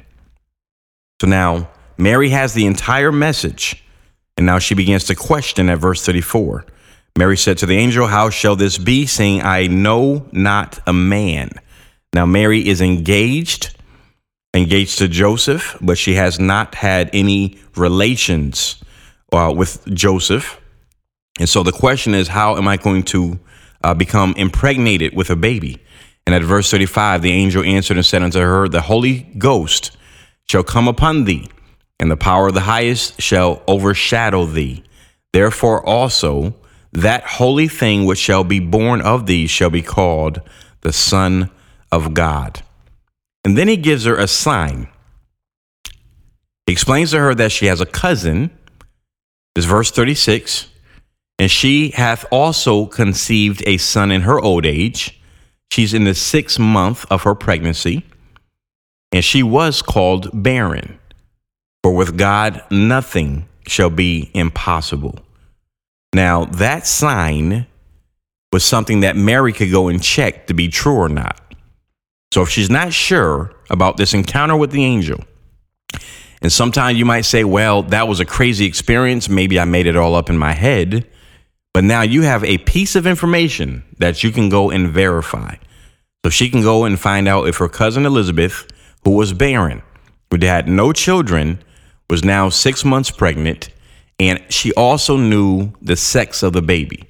So 1.20 1.26
now 1.26 1.68
Mary 1.98 2.28
has 2.28 2.54
the 2.54 2.66
entire 2.66 3.10
message, 3.10 3.82
and 4.36 4.46
now 4.46 4.58
she 4.58 4.74
begins 4.74 5.04
to 5.04 5.14
question 5.14 5.68
at 5.68 5.78
verse 5.78 6.04
34. 6.04 6.64
Mary 7.18 7.36
said 7.36 7.58
to 7.58 7.66
the 7.66 7.76
angel, 7.76 8.06
How 8.06 8.28
shall 8.30 8.56
this 8.56 8.76
be, 8.76 9.06
saying, 9.06 9.42
I 9.42 9.66
know 9.66 10.28
not 10.32 10.78
a 10.86 10.92
man? 10.92 11.50
Now, 12.12 12.26
Mary 12.26 12.66
is 12.66 12.80
engaged, 12.80 13.76
engaged 14.54 14.98
to 14.98 15.08
Joseph, 15.08 15.76
but 15.80 15.98
she 15.98 16.14
has 16.14 16.38
not 16.38 16.74
had 16.74 17.10
any 17.12 17.58
relations 17.74 18.82
uh, 19.32 19.52
with 19.56 19.84
Joseph. 19.92 20.60
And 21.38 21.48
so 21.48 21.62
the 21.62 21.72
question 21.72 22.14
is, 22.14 22.28
how 22.28 22.56
am 22.56 22.68
I 22.68 22.76
going 22.76 23.02
to 23.04 23.38
uh, 23.82 23.94
become 23.94 24.34
impregnated 24.36 25.14
with 25.14 25.30
a 25.30 25.36
baby? 25.36 25.82
And 26.26 26.34
at 26.34 26.42
verse 26.42 26.70
35, 26.70 27.22
the 27.22 27.30
angel 27.30 27.62
answered 27.62 27.96
and 27.96 28.04
said 28.04 28.22
unto 28.22 28.40
her, 28.40 28.68
The 28.68 28.82
Holy 28.82 29.20
Ghost 29.38 29.96
shall 30.48 30.64
come 30.64 30.88
upon 30.88 31.24
thee, 31.24 31.48
and 31.98 32.10
the 32.10 32.16
power 32.16 32.48
of 32.48 32.54
the 32.54 32.60
highest 32.60 33.20
shall 33.20 33.62
overshadow 33.66 34.44
thee. 34.44 34.84
Therefore 35.32 35.84
also, 35.84 36.54
that 36.92 37.24
holy 37.24 37.68
thing 37.68 38.04
which 38.04 38.18
shall 38.18 38.44
be 38.44 38.60
born 38.60 39.00
of 39.00 39.26
thee 39.26 39.46
shall 39.46 39.70
be 39.70 39.82
called 39.82 40.40
the 40.82 40.92
Son 40.92 41.50
of 41.90 42.14
God. 42.14 42.62
And 43.44 43.56
then 43.56 43.68
he 43.68 43.76
gives 43.76 44.04
her 44.04 44.16
a 44.16 44.26
sign. 44.26 44.88
He 46.66 46.72
explains 46.72 47.12
to 47.12 47.18
her 47.18 47.34
that 47.34 47.52
she 47.52 47.66
has 47.66 47.80
a 47.80 47.86
cousin. 47.86 48.50
This 49.54 49.64
verse 49.64 49.90
36. 49.90 50.68
And 51.38 51.50
she 51.50 51.90
hath 51.90 52.24
also 52.30 52.86
conceived 52.86 53.62
a 53.66 53.76
son 53.76 54.10
in 54.10 54.22
her 54.22 54.40
old 54.40 54.66
age. 54.66 55.20
She's 55.70 55.94
in 55.94 56.04
the 56.04 56.14
sixth 56.14 56.58
month 56.58 57.06
of 57.10 57.22
her 57.22 57.34
pregnancy. 57.34 58.04
And 59.12 59.24
she 59.24 59.42
was 59.42 59.82
called 59.82 60.30
barren. 60.32 60.98
For 61.86 61.92
with 61.92 62.18
God, 62.18 62.64
nothing 62.68 63.46
shall 63.68 63.90
be 63.90 64.28
impossible. 64.34 65.20
Now, 66.12 66.46
that 66.46 66.84
sign 66.84 67.68
was 68.52 68.64
something 68.64 69.02
that 69.02 69.14
Mary 69.14 69.52
could 69.52 69.70
go 69.70 69.86
and 69.86 70.02
check 70.02 70.48
to 70.48 70.52
be 70.52 70.66
true 70.66 70.96
or 70.96 71.08
not. 71.08 71.40
So 72.34 72.42
if 72.42 72.48
she's 72.48 72.68
not 72.68 72.92
sure 72.92 73.52
about 73.70 73.98
this 73.98 74.14
encounter 74.14 74.56
with 74.56 74.72
the 74.72 74.82
angel, 74.82 75.20
and 76.42 76.50
sometimes 76.50 76.98
you 76.98 77.04
might 77.04 77.20
say, 77.20 77.44
well, 77.44 77.84
that 77.84 78.08
was 78.08 78.18
a 78.18 78.24
crazy 78.24 78.64
experience. 78.64 79.28
Maybe 79.28 79.60
I 79.60 79.64
made 79.64 79.86
it 79.86 79.94
all 79.94 80.16
up 80.16 80.28
in 80.28 80.36
my 80.36 80.54
head. 80.54 81.06
But 81.72 81.84
now 81.84 82.02
you 82.02 82.22
have 82.22 82.42
a 82.42 82.58
piece 82.58 82.96
of 82.96 83.06
information 83.06 83.84
that 83.98 84.24
you 84.24 84.32
can 84.32 84.48
go 84.48 84.70
and 84.70 84.88
verify. 84.88 85.54
So 86.24 86.30
she 86.30 86.50
can 86.50 86.62
go 86.62 86.84
and 86.84 86.98
find 86.98 87.28
out 87.28 87.46
if 87.46 87.58
her 87.58 87.68
cousin 87.68 88.06
Elizabeth, 88.06 88.66
who 89.04 89.12
was 89.12 89.32
barren, 89.32 89.82
who 90.32 90.44
had 90.44 90.66
no 90.66 90.92
children, 90.92 91.62
was 92.08 92.24
now 92.24 92.48
six 92.48 92.84
months 92.84 93.10
pregnant. 93.10 93.70
And 94.18 94.42
she 94.48 94.72
also 94.74 95.16
knew 95.16 95.72
the 95.82 95.96
sex 95.96 96.42
of 96.42 96.52
the 96.52 96.62
baby. 96.62 97.04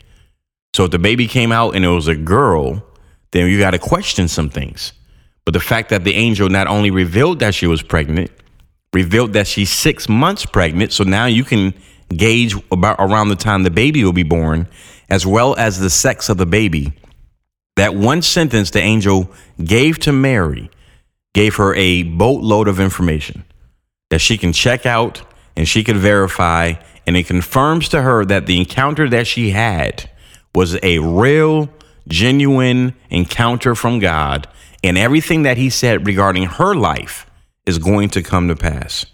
So 0.74 0.84
if 0.84 0.90
the 0.90 0.98
baby 0.98 1.26
came 1.26 1.52
out 1.52 1.76
and 1.76 1.84
it 1.84 1.88
was 1.88 2.08
a 2.08 2.16
girl, 2.16 2.84
then 3.30 3.48
you 3.48 3.58
got 3.58 3.70
to 3.72 3.78
question 3.78 4.28
some 4.28 4.50
things. 4.50 4.92
But 5.44 5.52
the 5.52 5.60
fact 5.60 5.90
that 5.90 6.04
the 6.04 6.14
angel 6.14 6.48
not 6.48 6.66
only 6.66 6.90
revealed 6.90 7.38
that 7.38 7.54
she 7.54 7.66
was 7.66 7.82
pregnant, 7.82 8.30
revealed 8.92 9.34
that 9.34 9.46
she's 9.46 9.70
six 9.70 10.08
months 10.08 10.44
pregnant. 10.44 10.92
So 10.92 11.04
now 11.04 11.26
you 11.26 11.44
can 11.44 11.74
gauge 12.14 12.56
about 12.72 12.96
around 12.98 13.28
the 13.28 13.36
time 13.36 13.62
the 13.62 13.70
baby 13.70 14.02
will 14.04 14.12
be 14.12 14.22
born, 14.22 14.68
as 15.08 15.26
well 15.26 15.54
as 15.56 15.78
the 15.78 15.90
sex 15.90 16.28
of 16.28 16.36
the 16.36 16.46
baby. 16.46 16.92
That 17.76 17.94
one 17.94 18.22
sentence 18.22 18.70
the 18.70 18.80
angel 18.80 19.30
gave 19.62 19.98
to 20.00 20.12
Mary 20.12 20.70
gave 21.34 21.56
her 21.56 21.74
a 21.74 22.02
boatload 22.02 22.68
of 22.68 22.80
information 22.80 23.44
that 24.10 24.20
she 24.20 24.38
can 24.38 24.52
check 24.52 24.86
out 24.86 25.22
and 25.56 25.68
she 25.68 25.82
can 25.82 25.98
verify. 25.98 26.74
And 27.06 27.16
it 27.16 27.26
confirms 27.26 27.88
to 27.90 28.02
her 28.02 28.24
that 28.24 28.46
the 28.46 28.58
encounter 28.58 29.08
that 29.08 29.26
she 29.26 29.50
had 29.50 30.10
was 30.54 30.78
a 30.82 30.98
real, 30.98 31.68
genuine 32.08 32.94
encounter 33.10 33.74
from 33.74 33.98
God. 33.98 34.48
And 34.82 34.96
everything 34.96 35.42
that 35.42 35.56
he 35.56 35.70
said 35.70 36.06
regarding 36.06 36.44
her 36.44 36.74
life 36.74 37.26
is 37.66 37.78
going 37.78 38.10
to 38.10 38.22
come 38.22 38.48
to 38.48 38.56
pass. 38.56 39.06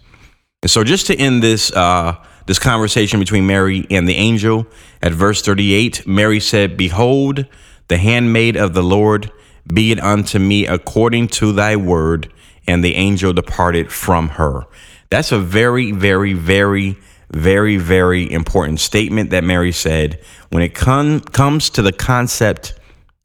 And 0.61 0.71
so, 0.71 0.83
just 0.83 1.07
to 1.07 1.15
end 1.15 1.43
this, 1.43 1.71
uh, 1.73 2.15
this 2.45 2.59
conversation 2.59 3.19
between 3.19 3.47
Mary 3.47 3.85
and 3.89 4.07
the 4.07 4.15
angel 4.15 4.67
at 5.01 5.11
verse 5.11 5.41
38, 5.41 6.07
Mary 6.07 6.39
said, 6.39 6.77
Behold, 6.77 7.45
the 7.87 7.97
handmaid 7.97 8.55
of 8.55 8.73
the 8.73 8.83
Lord, 8.83 9.31
be 9.71 9.91
it 9.91 9.99
unto 9.99 10.39
me 10.39 10.65
according 10.65 11.27
to 11.29 11.51
thy 11.51 11.75
word. 11.75 12.31
And 12.67 12.83
the 12.83 12.95
angel 12.95 13.33
departed 13.33 13.91
from 13.91 14.29
her. 14.29 14.65
That's 15.09 15.31
a 15.31 15.39
very, 15.39 15.91
very, 15.91 16.33
very, 16.33 16.97
very, 17.31 17.77
very 17.77 18.31
important 18.31 18.79
statement 18.79 19.31
that 19.31 19.43
Mary 19.43 19.71
said 19.71 20.19
when 20.49 20.63
it 20.63 20.73
com- 20.73 21.19
comes 21.19 21.69
to 21.71 21.81
the 21.81 21.91
concept 21.91 22.73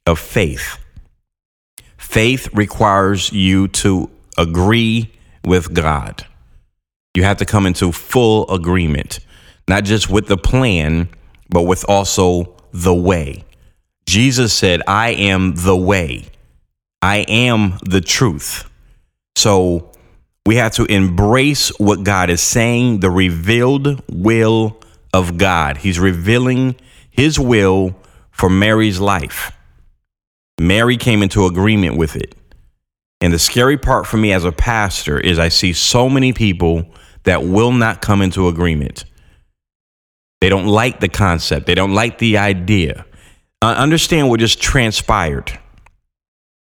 of 0.07 0.19
faith. 0.19 0.79
Faith 1.97 2.49
requires 2.55 3.33
you 3.33 3.69
to 3.69 4.11
agree 4.39 5.13
with 5.45 5.75
God. 5.75 6.27
You 7.15 7.25
have 7.25 7.39
to 7.39 7.45
come 7.45 7.67
into 7.67 7.93
full 7.93 8.49
agreement, 8.51 9.21
not 9.67 9.85
just 9.85 10.09
with 10.09 10.27
the 10.27 10.37
plan, 10.37 11.09
but 11.51 11.63
with 11.63 11.85
also 11.89 12.57
the 12.73 12.95
way. 12.95 13.45
Jesus 14.07 14.55
said, 14.55 14.83
I 14.87 15.11
am 15.11 15.55
the 15.55 15.77
way, 15.77 16.27
I 17.03 17.19
am 17.29 17.79
the 17.83 18.01
truth. 18.01 18.71
So 19.39 19.93
we 20.45 20.57
have 20.57 20.73
to 20.73 20.85
embrace 20.87 21.69
what 21.79 22.03
God 22.03 22.29
is 22.29 22.41
saying, 22.41 22.99
the 22.99 23.11
revealed 23.11 24.03
will 24.11 24.81
of 25.15 25.39
God. 25.39 25.77
He's 25.77 26.01
revealing 26.01 26.75
his 27.09 27.39
will 27.39 27.95
for 28.33 28.51
Mary's 28.51 28.99
life. 28.99 29.53
Mary 30.61 30.97
came 30.97 31.23
into 31.23 31.47
agreement 31.47 31.97
with 31.97 32.17
it. 32.17 32.35
And 33.21 33.33
the 33.33 33.39
scary 33.39 33.79
part 33.79 34.09
for 34.09 34.17
me 34.17 34.33
as 34.33 34.45
a 34.45 34.51
pastor 34.51 35.21
is 35.21 35.39
I 35.39 35.51
see 35.51 35.73
so 35.73 36.09
many 36.09 36.33
people 36.33 36.93
that 37.23 37.45
will 37.45 37.71
not 37.71 38.03
come 38.03 38.23
into 38.23 38.49
agreement. 38.49 39.05
They 40.41 40.49
don't 40.49 40.67
like 40.67 40.99
the 40.99 41.09
concept, 41.09 41.67
they 41.67 41.77
don't 41.77 41.95
like 41.95 42.19
the 42.19 42.39
idea. 42.39 43.07
Uh, 43.63 43.75
understand 43.79 44.31
what 44.31 44.41
just 44.41 44.61
transpired. 44.61 45.61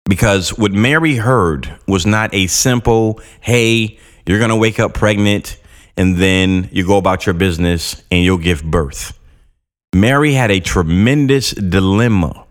Because 0.05 0.57
what 0.59 0.73
Mary 0.73 1.17
heard 1.17 1.79
was 1.87 2.05
not 2.07 2.35
a 2.35 2.47
simple, 2.49 3.21
hey, 3.41 3.99
you're 4.27 4.39
going 4.39 4.51
to 4.51 4.57
wake 4.57 4.81
up 4.81 4.95
pregnant 4.95 5.59
and 5.97 6.17
then 6.17 6.69
you 6.73 6.87
go 6.87 6.97
about 6.97 7.27
your 7.27 7.35
business 7.35 8.03
and 8.11 8.23
you'll 8.23 8.39
give 8.39 8.65
birth. 8.65 9.19
Mary 9.95 10.33
had 10.33 10.51
a 10.51 10.61
tremendous 10.61 11.53
dilemma 11.53 12.47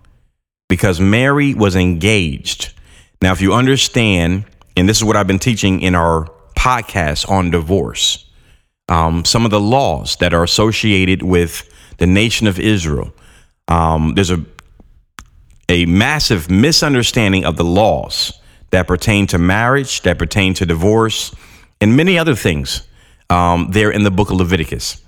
because 0.70 1.02
Mary 1.02 1.54
was 1.54 1.76
engaged. 1.76 2.74
Now, 3.22 3.32
if 3.32 3.42
you 3.42 3.54
understand, 3.54 4.46
and 4.78 4.88
this 4.88 4.98
is 4.98 5.04
what 5.04 5.18
I've 5.18 5.28
been 5.28 5.40
teaching 5.40 5.82
in 5.82 5.96
our 5.96 6.32
podcast 6.56 7.30
on 7.30 7.52
divorce, 7.52 8.30
um, 8.88 9.26
some 9.26 9.46
of 9.46 9.52
the 9.52 9.60
laws 9.60 10.16
that 10.18 10.34
are 10.34 10.44
associated 10.44 11.24
with 11.24 11.68
the 11.98 12.08
nation 12.08 12.48
of 12.48 12.60
Israel. 12.60 13.14
Um, 13.68 14.14
there's 14.16 14.32
a 14.32 14.46
a 15.72 15.86
massive 15.86 16.52
misunderstanding 16.52 17.46
of 17.46 17.56
the 17.56 17.64
laws 17.64 18.34
that 18.72 18.88
pertain 18.88 19.26
to 19.28 19.38
marriage, 19.38 20.02
that 20.02 20.20
pertain 20.20 20.54
to 20.56 20.66
divorce, 20.66 21.34
and 21.80 21.96
many 21.96 22.18
other 22.18 22.36
things 22.36 22.88
um, 23.30 23.70
there 23.72 23.90
in 23.90 24.04
the 24.04 24.12
book 24.12 24.30
of 24.30 24.38
Leviticus. 24.38 25.02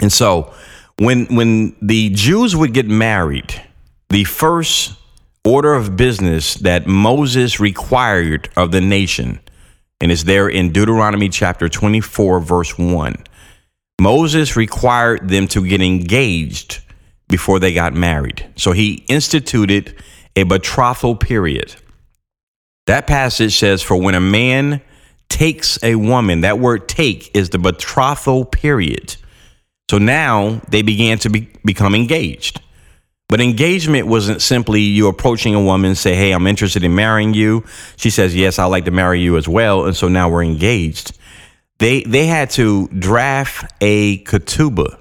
And 0.00 0.12
so, 0.12 0.54
when 0.96 1.26
when 1.26 1.76
the 1.82 2.10
Jews 2.10 2.54
would 2.54 2.72
get 2.72 2.86
married, 2.86 3.60
the 4.08 4.24
first 4.24 4.94
order 5.44 5.74
of 5.74 5.96
business 5.96 6.54
that 6.54 6.86
Moses 6.86 7.58
required 7.58 8.48
of 8.56 8.70
the 8.70 8.80
nation, 8.80 9.40
and 10.00 10.12
it's 10.12 10.24
there 10.24 10.48
in 10.48 10.72
Deuteronomy 10.72 11.28
chapter 11.28 11.68
24, 11.68 12.40
verse 12.40 12.78
1. 12.78 13.16
Moses 14.00 14.56
required 14.56 15.28
them 15.28 15.46
to 15.48 15.66
get 15.66 15.82
engaged 15.82 16.80
before 17.30 17.58
they 17.58 17.72
got 17.72 17.94
married. 17.94 18.46
So 18.56 18.72
he 18.72 19.04
instituted 19.08 19.94
a 20.36 20.42
betrothal 20.42 21.16
period. 21.16 21.74
That 22.86 23.06
passage 23.06 23.58
says, 23.58 23.82
For 23.82 23.96
when 23.96 24.14
a 24.14 24.20
man 24.20 24.82
takes 25.28 25.82
a 25.82 25.94
woman, 25.94 26.42
that 26.42 26.58
word 26.58 26.88
take 26.88 27.34
is 27.34 27.50
the 27.50 27.58
betrothal 27.58 28.44
period. 28.44 29.16
So 29.90 29.98
now 29.98 30.60
they 30.68 30.82
began 30.82 31.18
to 31.20 31.30
be, 31.30 31.48
become 31.64 31.94
engaged. 31.94 32.60
But 33.28 33.40
engagement 33.40 34.08
wasn't 34.08 34.42
simply 34.42 34.80
you 34.80 35.06
approaching 35.06 35.54
a 35.54 35.62
woman 35.62 35.90
and 35.90 35.98
say, 35.98 36.16
Hey, 36.16 36.32
I'm 36.32 36.48
interested 36.48 36.82
in 36.82 36.96
marrying 36.96 37.32
you. 37.32 37.64
She 37.96 38.10
says, 38.10 38.34
Yes, 38.34 38.58
I'd 38.58 38.66
like 38.66 38.86
to 38.86 38.90
marry 38.90 39.20
you 39.20 39.36
as 39.36 39.48
well. 39.48 39.86
And 39.86 39.96
so 39.96 40.08
now 40.08 40.28
we're 40.28 40.42
engaged. 40.42 41.16
They 41.78 42.02
they 42.02 42.26
had 42.26 42.50
to 42.50 42.88
draft 42.88 43.72
a 43.80 44.22
ketubah. 44.24 44.99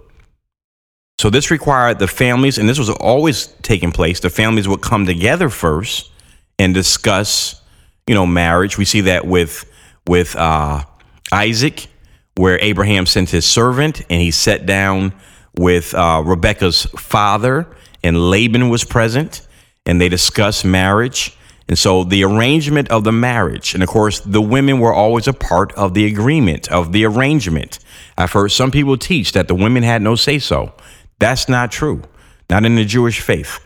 So 1.19 1.29
this 1.29 1.51
required 1.51 1.99
the 1.99 2.07
families, 2.07 2.57
and 2.57 2.69
this 2.69 2.79
was 2.79 2.89
always 2.89 3.47
taking 3.61 3.91
place. 3.91 4.21
The 4.21 4.29
families 4.29 4.69
would 4.69 4.81
come 4.81 5.05
together 5.05 5.49
first 5.49 6.09
and 6.57 6.73
discuss, 6.73 7.61
you 8.07 8.15
know, 8.15 8.25
marriage. 8.25 8.77
We 8.77 8.85
see 8.85 9.01
that 9.01 9.27
with 9.27 9.69
with 10.07 10.33
uh, 10.38 10.85
Isaac, 11.29 11.88
where 12.35 12.57
Abraham 12.61 13.05
sent 13.05 13.31
his 13.31 13.45
servant 13.45 13.99
and 14.09 14.21
he 14.21 14.31
sat 14.31 14.65
down 14.65 15.11
with 15.57 15.93
uh, 15.93 16.23
Rebecca's 16.25 16.83
father 16.97 17.67
and 18.01 18.29
Laban 18.29 18.69
was 18.69 18.85
present, 18.85 19.45
and 19.85 19.99
they 19.99 20.07
discussed 20.07 20.63
marriage. 20.63 21.38
And 21.67 21.77
so 21.77 22.05
the 22.05 22.23
arrangement 22.23 22.89
of 22.91 23.03
the 23.03 23.11
marriage, 23.11 23.73
and 23.73 23.83
of 23.83 23.89
course, 23.89 24.21
the 24.21 24.41
women 24.41 24.79
were 24.79 24.93
always 24.93 25.27
a 25.27 25.33
part 25.33 25.73
of 25.73 25.93
the 25.93 26.05
agreement, 26.05 26.71
of 26.71 26.93
the 26.93 27.05
arrangement. 27.05 27.77
I've 28.17 28.31
heard 28.31 28.53
some 28.53 28.71
people 28.71 28.97
teach 28.97 29.33
that 29.33 29.49
the 29.49 29.53
women 29.53 29.83
had 29.83 30.01
no 30.01 30.15
say 30.15 30.39
so. 30.39 30.73
That's 31.19 31.49
not 31.49 31.71
true, 31.71 32.01
not 32.49 32.65
in 32.65 32.75
the 32.75 32.85
Jewish 32.85 33.19
faith. 33.19 33.59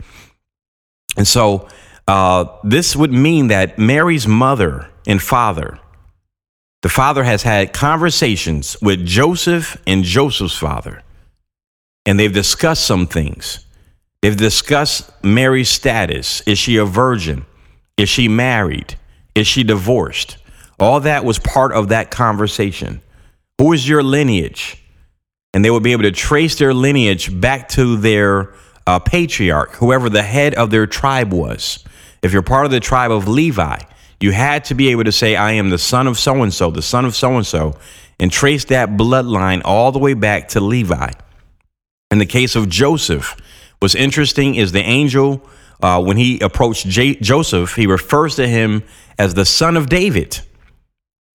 And 1.15 1.27
so 1.27 1.67
uh, 2.07 2.45
this 2.63 2.95
would 2.95 3.13
mean 3.13 3.47
that 3.47 3.77
Mary's 3.77 4.27
mother 4.27 4.89
and 5.07 5.21
father, 5.21 5.79
the 6.81 6.89
father 6.89 7.23
has 7.23 7.43
had 7.43 7.73
conversations 7.73 8.75
with 8.81 9.05
Joseph 9.05 9.81
and 9.87 10.03
Joseph's 10.03 10.57
father, 10.57 11.03
and 12.05 12.19
they've 12.19 12.33
discussed 12.33 12.85
some 12.85 13.07
things. 13.07 13.65
They've 14.21 14.35
discussed 14.35 15.11
Mary's 15.23 15.69
status. 15.69 16.41
Is 16.41 16.57
she 16.57 16.77
a 16.77 16.85
virgin? 16.85 17.45
Is 17.97 18.09
she 18.09 18.27
married? 18.27 18.95
Is 19.35 19.47
she 19.47 19.63
divorced? 19.63 20.37
All 20.79 20.99
that 21.01 21.23
was 21.23 21.39
part 21.39 21.71
of 21.71 21.89
that 21.89 22.09
conversation. 22.09 23.01
Who 23.59 23.73
is 23.73 23.87
your 23.87 24.03
lineage? 24.03 24.82
And 25.53 25.63
they 25.63 25.69
would 25.69 25.83
be 25.83 25.91
able 25.91 26.03
to 26.03 26.11
trace 26.11 26.55
their 26.55 26.73
lineage 26.73 27.39
back 27.39 27.69
to 27.69 27.97
their 27.97 28.53
uh, 28.87 28.99
patriarch, 28.99 29.73
whoever 29.75 30.09
the 30.09 30.23
head 30.23 30.55
of 30.55 30.71
their 30.71 30.87
tribe 30.87 31.31
was. 31.31 31.83
If 32.21 32.33
you're 32.33 32.41
part 32.41 32.65
of 32.65 32.71
the 32.71 32.79
tribe 32.79 33.11
of 33.11 33.27
Levi, 33.27 33.79
you 34.19 34.31
had 34.31 34.65
to 34.65 34.75
be 34.75 34.89
able 34.89 35.03
to 35.03 35.11
say, 35.11 35.35
I 35.35 35.53
am 35.53 35.69
the 35.69 35.77
son 35.77 36.07
of 36.07 36.17
so 36.17 36.41
and 36.41 36.53
so, 36.53 36.71
the 36.71 36.81
son 36.81 37.05
of 37.05 37.15
so 37.15 37.35
and 37.35 37.45
so, 37.45 37.77
and 38.19 38.31
trace 38.31 38.65
that 38.65 38.89
bloodline 38.91 39.61
all 39.65 39.91
the 39.91 39.99
way 39.99 40.13
back 40.13 40.49
to 40.49 40.59
Levi. 40.59 41.11
In 42.09 42.17
the 42.17 42.25
case 42.25 42.55
of 42.55 42.69
Joseph, 42.69 43.35
What's 43.83 43.95
interesting 43.95 44.55
is 44.55 44.71
the 44.71 44.79
angel, 44.79 45.45
uh, 45.81 46.01
when 46.01 46.15
he 46.15 46.39
approached 46.39 46.87
J- 46.87 47.15
Joseph, 47.15 47.75
he 47.75 47.85
refers 47.85 48.37
to 48.37 48.47
him 48.47 48.81
as 49.19 49.33
the 49.33 49.43
son 49.43 49.75
of 49.75 49.89
David. 49.89 50.39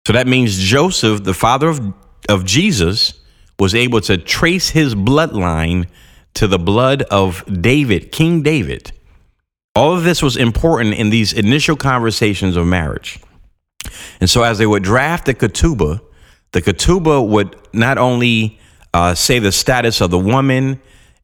So 0.05 0.13
that 0.13 0.27
means 0.27 0.57
Joseph, 0.57 1.25
the 1.25 1.33
father 1.33 1.67
of, 1.67 1.93
of 2.29 2.45
Jesus, 2.45 3.15
was 3.59 3.73
able 3.73 4.01
to 4.01 4.17
trace 4.17 4.69
his 4.69 4.95
bloodline 4.95 5.87
to 6.35 6.47
the 6.47 6.59
blood 6.59 7.01
of 7.03 7.43
David, 7.61 8.11
King 8.11 8.43
David. 8.43 8.91
All 9.75 9.95
of 9.95 10.03
this 10.03 10.21
was 10.21 10.37
important 10.37 10.95
in 10.95 11.09
these 11.09 11.33
initial 11.33 11.75
conversations 11.75 12.55
of 12.55 12.65
marriage. 12.65 13.19
And 14.19 14.29
so, 14.29 14.43
as 14.43 14.57
they 14.57 14.65
would 14.65 14.83
draft 14.83 15.25
the 15.25 15.33
ketubah, 15.33 16.01
the 16.51 16.61
ketubah 16.61 17.27
would 17.27 17.55
not 17.73 17.97
only 17.97 18.59
uh, 18.93 19.13
say 19.13 19.39
the 19.39 19.51
status 19.51 20.01
of 20.01 20.11
the 20.11 20.19
woman, 20.19 20.79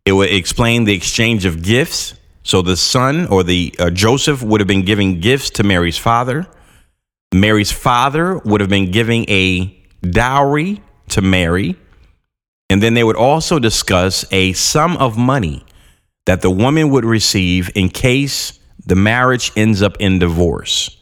it 0.06 0.12
would 0.12 0.32
explain 0.32 0.84
the 0.84 0.94
exchange 0.94 1.46
of 1.46 1.64
gifts. 1.64 2.16
So, 2.44 2.62
the 2.62 2.78
son 2.78 3.28
or 3.28 3.44
the 3.44 3.74
uh, 3.80 3.90
Joseph 3.90 4.44
would 4.44 4.62
have 4.62 4.68
been 4.68 4.86
giving 4.86 5.20
gifts 5.20 5.50
to 5.52 5.64
Mary's 5.64 5.98
father. 5.98 6.48
Mary's 7.34 7.72
father 7.72 8.38
would 8.40 8.62
have 8.62 8.70
been 8.70 8.92
giving 8.92 9.26
a 9.30 9.84
dowry 10.02 10.82
to 11.10 11.22
Mary. 11.22 11.76
And 12.74 12.82
then 12.82 12.96
they 12.96 13.04
would 13.04 13.16
also 13.16 13.60
discuss 13.60 14.26
a 14.32 14.54
sum 14.54 14.98
of 14.98 15.16
money 15.16 15.64
that 16.26 16.42
the 16.42 16.50
woman 16.50 16.90
would 16.90 17.06
receive 17.06 17.70
in 17.76 17.88
case 17.88 18.58
the 18.84 18.96
marriage 18.96 19.52
ends 19.56 19.84
up 19.84 19.96
in 20.00 20.18
divorce. 20.18 20.98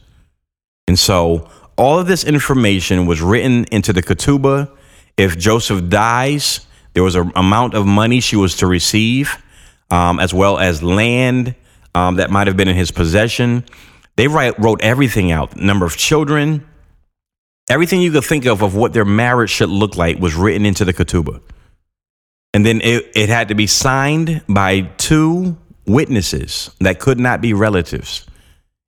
And 0.86 0.98
so 0.98 1.48
all 1.78 1.98
of 1.98 2.06
this 2.06 2.24
information 2.24 3.06
was 3.06 3.22
written 3.22 3.64
into 3.72 3.94
the 3.94 4.02
ketubah. 4.02 4.70
If 5.16 5.38
Joseph 5.38 5.88
dies, 5.88 6.66
there 6.92 7.02
was 7.02 7.14
an 7.14 7.32
amount 7.36 7.72
of 7.72 7.86
money 7.86 8.20
she 8.20 8.36
was 8.36 8.58
to 8.58 8.66
receive, 8.66 9.42
um, 9.90 10.20
as 10.20 10.34
well 10.34 10.58
as 10.58 10.82
land 10.82 11.54
um, 11.94 12.16
that 12.16 12.30
might 12.30 12.48
have 12.48 12.56
been 12.58 12.68
in 12.68 12.76
his 12.76 12.90
possession. 12.90 13.64
They 14.16 14.28
write, 14.28 14.60
wrote 14.60 14.82
everything 14.82 15.32
out 15.32 15.56
number 15.56 15.86
of 15.86 15.96
children, 15.96 16.68
everything 17.70 18.02
you 18.02 18.12
could 18.12 18.24
think 18.24 18.44
of 18.44 18.60
of 18.60 18.74
what 18.74 18.92
their 18.92 19.06
marriage 19.06 19.48
should 19.48 19.70
look 19.70 19.96
like 19.96 20.18
was 20.18 20.34
written 20.34 20.66
into 20.66 20.84
the 20.84 20.92
ketubah. 20.92 21.40
And 22.54 22.66
then 22.66 22.80
it, 22.82 23.10
it 23.14 23.28
had 23.28 23.48
to 23.48 23.54
be 23.54 23.66
signed 23.66 24.42
by 24.48 24.82
two 24.98 25.56
witnesses 25.86 26.70
that 26.80 27.00
could 27.00 27.18
not 27.18 27.40
be 27.40 27.54
relatives. 27.54 28.26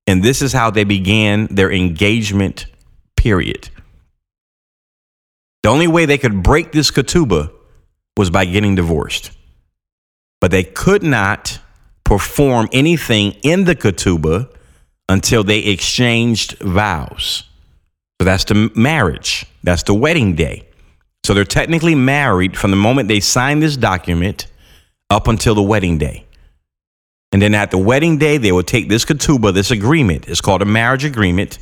And 0.06 0.22
this 0.22 0.42
is 0.42 0.52
how 0.52 0.70
they 0.70 0.84
began 0.84 1.46
their 1.46 1.72
engagement 1.72 2.66
period. 3.16 3.70
The 5.62 5.70
only 5.70 5.86
way 5.86 6.04
they 6.04 6.18
could 6.18 6.42
break 6.42 6.72
this 6.72 6.90
ketubah 6.90 7.50
was 8.16 8.30
by 8.30 8.44
getting 8.44 8.74
divorced. 8.74 9.30
But 10.40 10.50
they 10.50 10.62
could 10.62 11.02
not 11.02 11.58
perform 12.04 12.68
anything 12.70 13.32
in 13.42 13.64
the 13.64 13.74
ketubah 13.74 14.50
until 15.08 15.42
they 15.42 15.60
exchanged 15.60 16.58
vows. 16.58 17.44
So 18.20 18.26
that's 18.26 18.44
the 18.44 18.70
marriage, 18.74 19.46
that's 19.62 19.84
the 19.84 19.94
wedding 19.94 20.34
day. 20.34 20.68
So 21.24 21.32
they're 21.32 21.44
technically 21.44 21.94
married 21.94 22.56
from 22.56 22.70
the 22.70 22.76
moment 22.76 23.08
they 23.08 23.20
sign 23.20 23.60
this 23.60 23.78
document 23.78 24.46
up 25.08 25.26
until 25.26 25.54
the 25.54 25.62
wedding 25.62 25.96
day. 25.96 26.26
And 27.32 27.40
then 27.40 27.54
at 27.54 27.70
the 27.70 27.78
wedding 27.78 28.18
day, 28.18 28.36
they 28.36 28.52
would 28.52 28.66
take 28.66 28.88
this 28.88 29.04
ketubah, 29.04 29.54
this 29.54 29.70
agreement, 29.70 30.28
it's 30.28 30.42
called 30.42 30.62
a 30.62 30.66
marriage 30.66 31.04
agreement, 31.04 31.58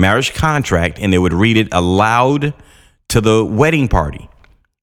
marriage 0.00 0.34
contract, 0.34 0.98
and 0.98 1.12
they 1.12 1.18
would 1.18 1.34
read 1.34 1.58
it 1.58 1.68
aloud 1.72 2.54
to 3.10 3.20
the 3.20 3.44
wedding 3.44 3.86
party, 3.86 4.28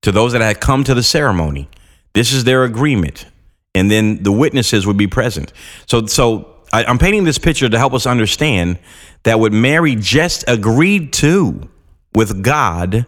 to 0.03 0.11
those 0.11 0.31
that 0.33 0.41
had 0.41 0.61
come 0.61 0.83
to 0.83 0.93
the 0.93 1.03
ceremony. 1.03 1.67
This 2.13 2.31
is 2.31 2.43
their 2.43 2.63
agreement. 2.63 3.25
And 3.73 3.89
then 3.89 4.21
the 4.23 4.31
witnesses 4.31 4.85
would 4.85 4.97
be 4.97 5.07
present. 5.07 5.51
So, 5.87 6.05
so 6.05 6.55
I, 6.71 6.85
I'm 6.85 6.99
painting 6.99 7.23
this 7.23 7.39
picture 7.39 7.67
to 7.67 7.77
help 7.77 7.93
us 7.93 8.05
understand 8.05 8.77
that 9.23 9.39
what 9.39 9.51
Mary 9.51 9.95
just 9.95 10.45
agreed 10.47 11.13
to 11.13 11.67
with 12.13 12.43
God 12.43 13.07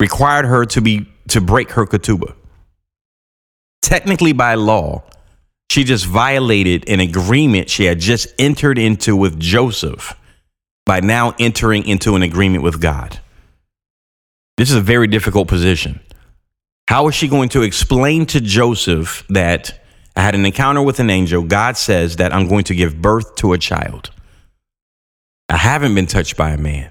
required 0.00 0.46
her 0.46 0.64
to 0.66 0.80
be 0.80 1.08
to 1.28 1.40
break 1.40 1.72
her 1.72 1.86
ketubah. 1.86 2.34
Technically, 3.82 4.32
by 4.32 4.54
law, 4.54 5.02
she 5.70 5.84
just 5.84 6.06
violated 6.06 6.88
an 6.88 7.00
agreement 7.00 7.68
she 7.68 7.84
had 7.84 7.98
just 7.98 8.28
entered 8.38 8.78
into 8.78 9.16
with 9.16 9.38
Joseph 9.38 10.14
by 10.84 11.00
now 11.00 11.34
entering 11.38 11.86
into 11.86 12.14
an 12.14 12.22
agreement 12.22 12.62
with 12.62 12.80
God. 12.80 13.20
This 14.56 14.70
is 14.70 14.76
a 14.76 14.80
very 14.80 15.06
difficult 15.06 15.48
position. 15.48 16.00
How 16.88 17.08
is 17.08 17.14
she 17.14 17.28
going 17.28 17.48
to 17.50 17.62
explain 17.62 18.26
to 18.26 18.40
Joseph 18.40 19.24
that 19.28 19.82
I 20.14 20.22
had 20.22 20.34
an 20.34 20.46
encounter 20.46 20.82
with 20.82 21.00
an 21.00 21.10
angel? 21.10 21.42
God 21.42 21.76
says 21.76 22.16
that 22.16 22.32
I'm 22.32 22.48
going 22.48 22.64
to 22.64 22.74
give 22.74 23.02
birth 23.02 23.34
to 23.36 23.52
a 23.52 23.58
child. 23.58 24.10
I 25.48 25.56
haven't 25.56 25.94
been 25.94 26.06
touched 26.06 26.36
by 26.36 26.50
a 26.50 26.56
man. 26.56 26.90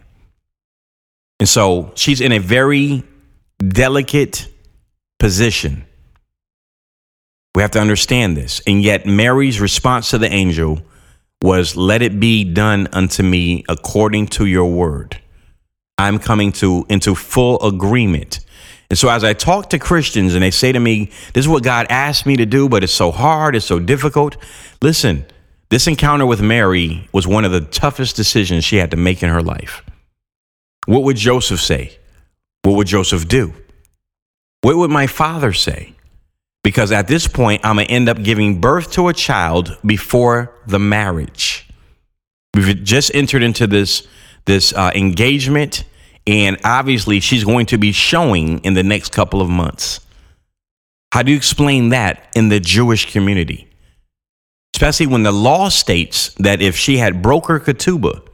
And 1.39 1.49
so 1.49 1.91
she's 1.95 2.21
in 2.21 2.31
a 2.31 2.39
very 2.39 3.03
delicate 3.59 4.47
position. 5.19 5.85
We 7.55 7.61
have 7.61 7.71
to 7.71 7.79
understand 7.79 8.35
this. 8.35 8.61
And 8.67 8.81
yet, 8.81 9.05
Mary's 9.05 9.59
response 9.59 10.09
to 10.09 10.17
the 10.17 10.31
angel 10.31 10.81
was, 11.41 11.75
Let 11.75 12.01
it 12.01 12.19
be 12.19 12.43
done 12.43 12.87
unto 12.91 13.23
me 13.23 13.63
according 13.69 14.27
to 14.27 14.45
your 14.45 14.69
word. 14.71 15.21
I'm 15.97 16.19
coming 16.19 16.51
to 16.53 16.85
into 16.89 17.15
full 17.15 17.61
agreement. 17.65 18.41
And 18.89 18.99
so 18.99 19.09
as 19.09 19.23
I 19.23 19.33
talk 19.33 19.71
to 19.71 19.79
Christians 19.79 20.35
and 20.35 20.43
they 20.43 20.51
say 20.51 20.71
to 20.71 20.79
me, 20.79 21.05
This 21.33 21.45
is 21.45 21.47
what 21.47 21.63
God 21.63 21.87
asked 21.89 22.25
me 22.25 22.35
to 22.37 22.45
do, 22.45 22.67
but 22.69 22.83
it's 22.83 22.93
so 22.93 23.11
hard, 23.11 23.55
it's 23.55 23.65
so 23.65 23.79
difficult. 23.79 24.37
Listen, 24.81 25.25
this 25.69 25.87
encounter 25.87 26.25
with 26.25 26.41
Mary 26.41 27.09
was 27.11 27.25
one 27.25 27.45
of 27.45 27.51
the 27.51 27.61
toughest 27.61 28.15
decisions 28.15 28.63
she 28.63 28.77
had 28.77 28.91
to 28.91 28.97
make 28.97 29.23
in 29.23 29.29
her 29.29 29.41
life. 29.41 29.81
What 30.85 31.03
would 31.03 31.17
Joseph 31.17 31.61
say? 31.61 31.97
What 32.63 32.75
would 32.75 32.87
Joseph 32.87 33.27
do? 33.27 33.53
What 34.61 34.77
would 34.77 34.91
my 34.91 35.07
father 35.07 35.53
say? 35.53 35.93
Because 36.63 36.91
at 36.91 37.07
this 37.07 37.27
point, 37.27 37.61
I'm 37.63 37.75
going 37.75 37.87
to 37.87 37.93
end 37.93 38.09
up 38.09 38.23
giving 38.23 38.59
birth 38.59 38.91
to 38.93 39.07
a 39.07 39.13
child 39.13 39.77
before 39.85 40.51
the 40.65 40.79
marriage. 40.79 41.69
We've 42.55 42.83
just 42.83 43.13
entered 43.13 43.43
into 43.43 43.67
this, 43.67 44.07
this 44.45 44.73
uh, 44.73 44.91
engagement, 44.95 45.83
and 46.25 46.57
obviously, 46.63 47.19
she's 47.19 47.43
going 47.43 47.67
to 47.67 47.77
be 47.77 47.91
showing 47.91 48.59
in 48.63 48.73
the 48.73 48.81
next 48.81 49.11
couple 49.11 49.41
of 49.41 49.49
months. 49.49 49.99
How 51.11 51.21
do 51.21 51.31
you 51.31 51.37
explain 51.37 51.89
that 51.89 52.27
in 52.35 52.49
the 52.49 52.59
Jewish 52.59 53.11
community? 53.11 53.69
Especially 54.75 55.07
when 55.07 55.23
the 55.23 55.31
law 55.31 55.69
states 55.69 56.33
that 56.39 56.61
if 56.61 56.75
she 56.75 56.97
had 56.97 57.21
broke 57.21 57.47
her 57.47 57.59
ketubah, 57.59 58.27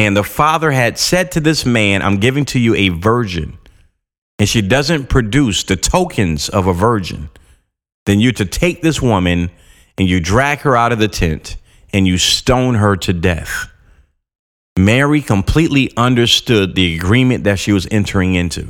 and 0.00 0.16
the 0.16 0.24
father 0.24 0.70
had 0.70 0.96
said 0.96 1.30
to 1.32 1.40
this 1.40 1.66
man, 1.66 2.00
I'm 2.00 2.16
giving 2.16 2.46
to 2.46 2.58
you 2.58 2.74
a 2.74 2.88
virgin, 2.88 3.58
and 4.38 4.48
she 4.48 4.62
doesn't 4.62 5.10
produce 5.10 5.62
the 5.62 5.76
tokens 5.76 6.48
of 6.48 6.66
a 6.66 6.72
virgin, 6.72 7.28
then 8.06 8.18
you're 8.18 8.32
to 8.32 8.46
take 8.46 8.80
this 8.80 9.02
woman 9.02 9.50
and 9.98 10.08
you 10.08 10.18
drag 10.18 10.60
her 10.60 10.74
out 10.74 10.92
of 10.92 11.00
the 11.00 11.08
tent 11.08 11.58
and 11.92 12.06
you 12.06 12.16
stone 12.16 12.76
her 12.76 12.96
to 12.96 13.12
death. 13.12 13.68
Mary 14.78 15.20
completely 15.20 15.92
understood 15.98 16.74
the 16.74 16.96
agreement 16.96 17.44
that 17.44 17.58
she 17.58 17.70
was 17.70 17.86
entering 17.90 18.34
into. 18.34 18.68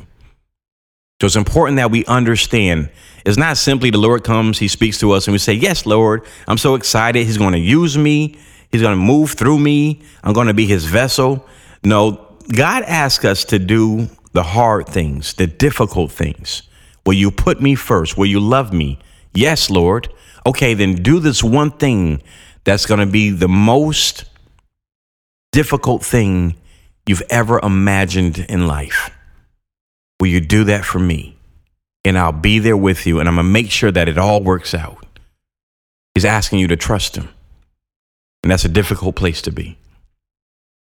So 1.21 1.27
it's 1.27 1.37
important 1.37 1.77
that 1.77 1.93
we 1.93 2.05
understand 2.07 2.90
it's 3.25 3.37
not 3.37 3.57
simply 3.57 3.90
the 3.90 3.99
Lord 3.99 4.25
comes, 4.25 4.59
He 4.59 4.66
speaks 4.66 4.99
to 4.99 5.12
us, 5.12 5.29
and 5.29 5.33
we 5.33 5.38
say, 5.38 5.53
Yes, 5.53 5.87
Lord, 5.87 6.27
I'm 6.49 6.59
so 6.59 6.75
excited. 6.75 7.25
He's 7.25 7.38
going 7.38 7.53
to 7.53 7.59
use 7.61 7.97
me. 7.97 8.37
He's 8.70 8.83
going 8.83 8.96
to 8.96 9.02
move 9.02 9.33
through 9.33 9.59
me. 9.59 10.02
I'm 10.22 10.33
going 10.33 10.46
to 10.46 10.54
be 10.54 10.66
his 10.66 10.85
vessel. 10.85 11.46
No, 11.85 12.26
God 12.54 12.83
asks 12.85 13.24
us 13.24 13.44
to 13.46 13.59
do 13.59 14.09
the 14.33 14.42
hard 14.42 14.87
things, 14.87 15.35
the 15.35 15.46
difficult 15.46 16.12
things. 16.12 16.62
Will 17.04 17.14
you 17.14 17.30
put 17.30 17.61
me 17.61 17.74
first? 17.74 18.16
Will 18.16 18.26
you 18.26 18.40
love 18.40 18.72
me? 18.72 18.98
Yes, 19.35 19.70
Lord. 19.70 20.09
Okay, 20.46 20.74
then 20.74 20.94
do 20.96 21.18
this 21.18 21.42
one 21.42 21.70
thing 21.70 22.22
that's 22.64 22.87
going 22.87 23.00
to 23.00 23.06
be 23.06 23.30
the 23.30 23.48
most 23.48 24.24
difficult 25.52 26.04
thing 26.04 26.56
you've 27.06 27.22
ever 27.30 27.59
imagined 27.61 28.38
in 28.38 28.66
life. 28.66 29.11
Will 30.20 30.28
you 30.28 30.40
do 30.40 30.64
that 30.64 30.85
for 30.85 30.98
me? 30.98 31.37
And 32.04 32.18
I'll 32.18 32.33
be 32.33 32.59
there 32.59 32.76
with 32.76 33.06
you, 33.06 33.20
and 33.20 33.28
I'm 33.28 33.35
going 33.35 33.46
to 33.46 33.52
make 33.52 33.70
sure 33.70 33.90
that 33.90 34.09
it 34.09 34.16
all 34.16 34.42
works 34.42 34.74
out. 34.74 35.04
He's 36.14 36.24
asking 36.24 36.61
you 36.61 36.68
to 36.68 36.76
trust 36.76 37.16
him. 37.16 37.28
And 38.42 38.50
that's 38.50 38.64
a 38.64 38.68
difficult 38.68 39.16
place 39.16 39.42
to 39.42 39.53
be. 39.53 39.79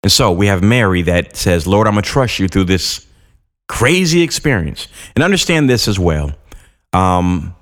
And 0.03 0.13
so 0.13 0.33
we 0.33 0.47
have 0.47 0.63
Mary 0.63 1.03
that 1.03 1.37
says, 1.37 1.67
Lord, 1.67 1.87
I'm 1.87 1.95
going 1.95 2.03
to 2.03 2.09
trust 2.09 2.39
you 2.39 2.49
through 2.49 2.65
this 2.65 3.07
crazy 3.69 4.23
experience. 4.23 4.89
And 5.15 5.25
understand 5.25 5.69
this 5.69 5.89
as 5.89 5.99
well. 5.99 6.33
Um, 6.93 7.55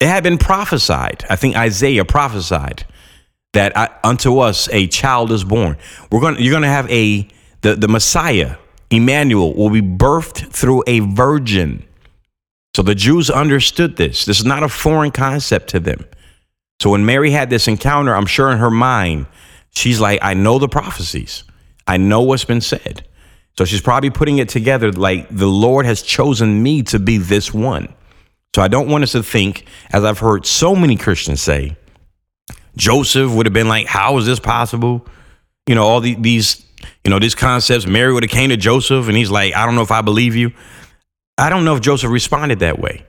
it 0.00 0.08
had 0.08 0.24
been 0.24 0.38
prophesied. 0.38 1.24
I 1.30 1.36
think 1.36 1.56
Isaiah 1.56 2.04
prophesied 2.04 2.84
that 3.52 3.76
I, 3.76 3.88
unto 4.02 4.38
us 4.38 4.68
a 4.72 4.86
child 4.88 5.30
is 5.30 5.44
born. 5.44 5.76
We're 6.10 6.20
going 6.20 6.36
to 6.36 6.42
you're 6.42 6.52
going 6.52 6.64
to 6.64 6.68
have 6.68 6.90
a 6.90 7.28
the, 7.60 7.76
the 7.76 7.88
Messiah, 7.88 8.56
Emmanuel, 8.90 9.54
will 9.54 9.70
be 9.70 9.82
birthed 9.82 10.50
through 10.52 10.82
a 10.86 11.00
virgin. 11.00 11.84
So 12.74 12.82
the 12.82 12.94
Jews 12.94 13.30
understood 13.30 13.96
this. 13.96 14.24
This 14.24 14.40
is 14.40 14.44
not 14.44 14.62
a 14.62 14.68
foreign 14.68 15.12
concept 15.12 15.68
to 15.70 15.80
them. 15.80 16.04
So 16.82 16.90
when 16.90 17.06
Mary 17.06 17.30
had 17.30 17.48
this 17.48 17.68
encounter, 17.68 18.12
I'm 18.12 18.26
sure 18.26 18.50
in 18.50 18.58
her 18.58 18.68
mind, 18.68 19.26
she's 19.70 20.00
like, 20.00 20.18
I 20.20 20.34
know 20.34 20.58
the 20.58 20.66
prophecies. 20.66 21.44
I 21.86 21.96
know 21.96 22.22
what's 22.22 22.44
been 22.44 22.60
said. 22.60 23.06
So 23.56 23.64
she's 23.64 23.80
probably 23.80 24.10
putting 24.10 24.38
it 24.38 24.48
together 24.48 24.90
like 24.90 25.28
the 25.28 25.46
Lord 25.46 25.86
has 25.86 26.02
chosen 26.02 26.60
me 26.60 26.82
to 26.82 26.98
be 26.98 27.18
this 27.18 27.54
one. 27.54 27.94
So 28.56 28.62
I 28.62 28.66
don't 28.66 28.88
want 28.88 29.04
us 29.04 29.12
to 29.12 29.22
think, 29.22 29.64
as 29.92 30.02
I've 30.02 30.18
heard 30.18 30.44
so 30.44 30.74
many 30.74 30.96
Christians 30.96 31.40
say, 31.40 31.76
Joseph 32.74 33.30
would 33.30 33.46
have 33.46 33.52
been 33.52 33.68
like, 33.68 33.86
how 33.86 34.18
is 34.18 34.26
this 34.26 34.40
possible? 34.40 35.06
You 35.68 35.76
know, 35.76 35.84
all 35.84 36.00
the, 36.00 36.16
these, 36.16 36.66
you 37.04 37.12
know, 37.12 37.20
these 37.20 37.36
concepts. 37.36 37.86
Mary 37.86 38.12
would 38.12 38.24
have 38.24 38.30
came 38.30 38.50
to 38.50 38.56
Joseph 38.56 39.06
and 39.06 39.16
he's 39.16 39.30
like, 39.30 39.54
I 39.54 39.66
don't 39.66 39.76
know 39.76 39.82
if 39.82 39.92
I 39.92 40.00
believe 40.00 40.34
you. 40.34 40.50
I 41.38 41.48
don't 41.48 41.64
know 41.64 41.76
if 41.76 41.80
Joseph 41.80 42.10
responded 42.10 42.58
that 42.58 42.80
way. 42.80 43.06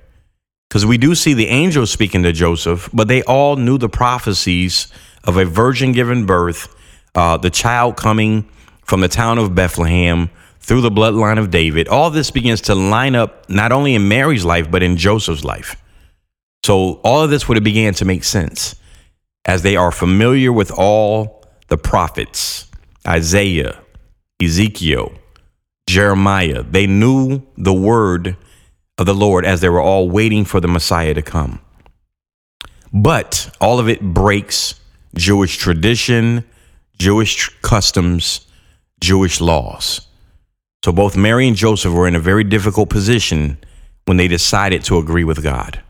Because 0.73 0.87
we 0.87 0.97
do 0.97 1.13
see 1.13 1.35
the 1.35 1.49
angels 1.49 1.91
speaking 1.91 2.23
to 2.23 2.31
Joseph, 2.31 2.89
but 2.91 3.07
they 3.07 3.21
all 3.21 3.57
knew 3.57 3.77
the 3.77 3.87
prophecies 3.87 4.87
of 5.23 5.37
a 5.37 5.45
virgin 5.45 5.91
given 5.91 6.25
birth, 6.25 6.75
uh, 7.13 7.37
the 7.37 7.51
child 7.51 7.95
coming 7.95 8.49
from 8.83 8.99
the 8.99 9.07
town 9.07 9.37
of 9.37 9.53
Bethlehem 9.53 10.31
through 10.61 10.81
the 10.81 10.89
bloodline 10.89 11.37
of 11.37 11.51
David. 11.51 11.87
All 11.87 12.09
this 12.09 12.31
begins 12.31 12.59
to 12.61 12.73
line 12.73 13.13
up 13.13 13.47
not 13.51 13.71
only 13.71 13.93
in 13.93 14.07
Mary's 14.07 14.45
life, 14.45 14.71
but 14.71 14.81
in 14.81 14.97
Joseph's 14.97 15.43
life. 15.43 15.75
So 16.65 16.93
all 17.03 17.21
of 17.21 17.29
this 17.29 17.47
would 17.47 17.55
have 17.55 17.63
began 17.63 17.93
to 17.93 18.05
make 18.05 18.23
sense 18.23 18.75
as 19.45 19.61
they 19.61 19.75
are 19.75 19.91
familiar 19.91 20.51
with 20.51 20.71
all 20.71 21.45
the 21.67 21.77
prophets, 21.77 22.67
Isaiah, 23.07 23.79
Ezekiel, 24.41 25.11
Jeremiah. 25.85 26.63
They 26.63 26.87
knew 26.87 27.43
the 27.57 27.73
word 27.75 28.37
of 28.97 29.05
the 29.05 29.15
Lord 29.15 29.45
as 29.45 29.61
they 29.61 29.69
were 29.69 29.81
all 29.81 30.09
waiting 30.09 30.45
for 30.45 30.59
the 30.59 30.67
Messiah 30.67 31.13
to 31.13 31.21
come. 31.21 31.59
But 32.91 33.55
all 33.59 33.79
of 33.79 33.89
it 33.89 34.01
breaks 34.01 34.79
Jewish 35.15 35.57
tradition, 35.57 36.45
Jewish 36.97 37.49
customs, 37.61 38.45
Jewish 38.99 39.41
laws. 39.41 40.07
So 40.85 40.91
both 40.91 41.17
Mary 41.17 41.47
and 41.47 41.55
Joseph 41.55 41.93
were 41.93 42.07
in 42.07 42.15
a 42.15 42.19
very 42.19 42.43
difficult 42.43 42.89
position 42.89 43.57
when 44.05 44.17
they 44.17 44.27
decided 44.27 44.83
to 44.85 44.97
agree 44.97 45.23
with 45.23 45.41
God. 45.41 45.81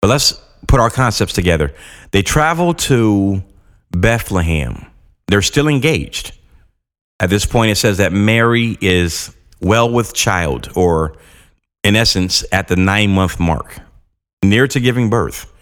But 0.00 0.08
let's 0.08 0.40
put 0.66 0.80
our 0.80 0.90
concepts 0.90 1.32
together. 1.32 1.74
They 2.12 2.22
travel 2.22 2.74
to 2.74 3.42
Bethlehem. 3.90 4.86
They're 5.26 5.42
still 5.42 5.68
engaged. 5.68 6.32
At 7.20 7.30
this 7.30 7.44
point, 7.44 7.72
it 7.72 7.76
says 7.76 7.98
that 7.98 8.12
Mary 8.12 8.78
is 8.80 9.34
well 9.60 9.90
with 9.90 10.14
child, 10.14 10.70
or 10.76 11.16
in 11.84 11.96
essence, 11.96 12.44
at 12.52 12.68
the 12.68 12.76
nine 12.76 13.10
month 13.10 13.38
mark, 13.38 13.80
near 14.42 14.66
to 14.68 14.80
giving 14.80 15.10
birth. 15.10 15.52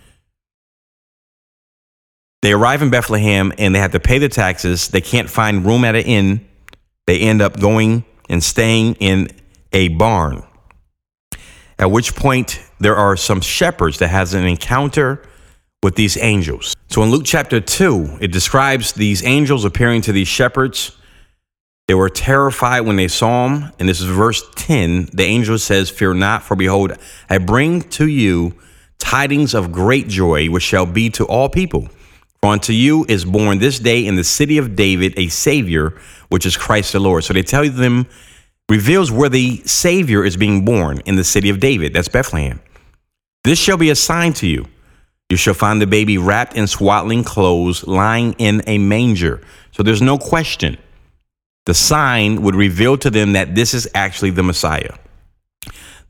They 2.42 2.52
arrive 2.52 2.82
in 2.82 2.90
Bethlehem 2.90 3.52
and 3.58 3.74
they 3.74 3.80
have 3.80 3.92
to 3.92 4.00
pay 4.00 4.18
the 4.18 4.28
taxes. 4.28 4.88
They 4.88 5.00
can't 5.00 5.28
find 5.28 5.64
room 5.64 5.84
at 5.84 5.96
an 5.96 6.02
inn. 6.02 6.48
They 7.06 7.20
end 7.20 7.42
up 7.42 7.58
going 7.58 8.04
and 8.28 8.42
staying 8.42 8.94
in 8.94 9.28
a 9.72 9.88
barn. 9.88 10.44
At 11.78 11.90
which 11.90 12.14
point 12.14 12.60
there 12.78 12.96
are 12.96 13.16
some 13.16 13.40
shepherds 13.40 13.98
that 13.98 14.08
has 14.08 14.34
an 14.34 14.44
encounter 14.44 15.22
with 15.82 15.94
these 15.96 16.16
angels. 16.16 16.74
So 16.88 17.02
in 17.02 17.10
Luke 17.10 17.24
chapter 17.24 17.60
2, 17.60 18.18
it 18.20 18.32
describes 18.32 18.92
these 18.92 19.24
angels 19.24 19.64
appearing 19.64 20.02
to 20.02 20.12
these 20.12 20.28
shepherds. 20.28 20.96
They 21.88 21.94
were 21.94 22.08
terrified 22.08 22.80
when 22.80 22.96
they 22.96 23.08
saw 23.08 23.48
him. 23.48 23.72
And 23.78 23.88
this 23.88 24.00
is 24.00 24.06
verse 24.06 24.42
10. 24.56 25.10
The 25.12 25.22
angel 25.22 25.58
says, 25.58 25.88
Fear 25.88 26.14
not, 26.14 26.42
for 26.42 26.56
behold, 26.56 26.92
I 27.30 27.38
bring 27.38 27.82
to 27.90 28.06
you 28.06 28.54
tidings 28.98 29.54
of 29.54 29.70
great 29.70 30.08
joy, 30.08 30.48
which 30.48 30.64
shall 30.64 30.86
be 30.86 31.10
to 31.10 31.24
all 31.26 31.48
people. 31.48 31.88
For 32.42 32.50
unto 32.50 32.72
you 32.72 33.06
is 33.08 33.24
born 33.24 33.58
this 33.58 33.78
day 33.78 34.04
in 34.04 34.16
the 34.16 34.24
city 34.24 34.58
of 34.58 34.74
David 34.74 35.14
a 35.16 35.28
Savior, 35.28 35.98
which 36.28 36.44
is 36.44 36.56
Christ 36.56 36.92
the 36.92 37.00
Lord. 37.00 37.24
So 37.24 37.32
they 37.32 37.42
tell 37.42 37.68
them, 37.68 38.06
reveals 38.68 39.12
where 39.12 39.28
the 39.28 39.58
Savior 39.64 40.24
is 40.24 40.36
being 40.36 40.64
born 40.64 41.00
in 41.06 41.16
the 41.16 41.24
city 41.24 41.50
of 41.50 41.60
David. 41.60 41.94
That's 41.94 42.08
Bethlehem. 42.08 42.60
This 43.44 43.58
shall 43.60 43.76
be 43.76 43.90
a 43.90 43.94
sign 43.94 44.32
to 44.34 44.46
you. 44.46 44.66
You 45.28 45.36
shall 45.36 45.54
find 45.54 45.80
the 45.80 45.86
baby 45.86 46.18
wrapped 46.18 46.56
in 46.56 46.66
swaddling 46.66 47.24
clothes, 47.24 47.86
lying 47.86 48.34
in 48.38 48.62
a 48.66 48.78
manger. 48.78 49.40
So 49.72 49.82
there's 49.82 50.02
no 50.02 50.18
question. 50.18 50.78
The 51.66 51.74
sign 51.74 52.42
would 52.42 52.54
reveal 52.54 52.96
to 52.98 53.10
them 53.10 53.32
that 53.32 53.54
this 53.54 53.74
is 53.74 53.88
actually 53.94 54.30
the 54.30 54.42
Messiah. 54.42 54.94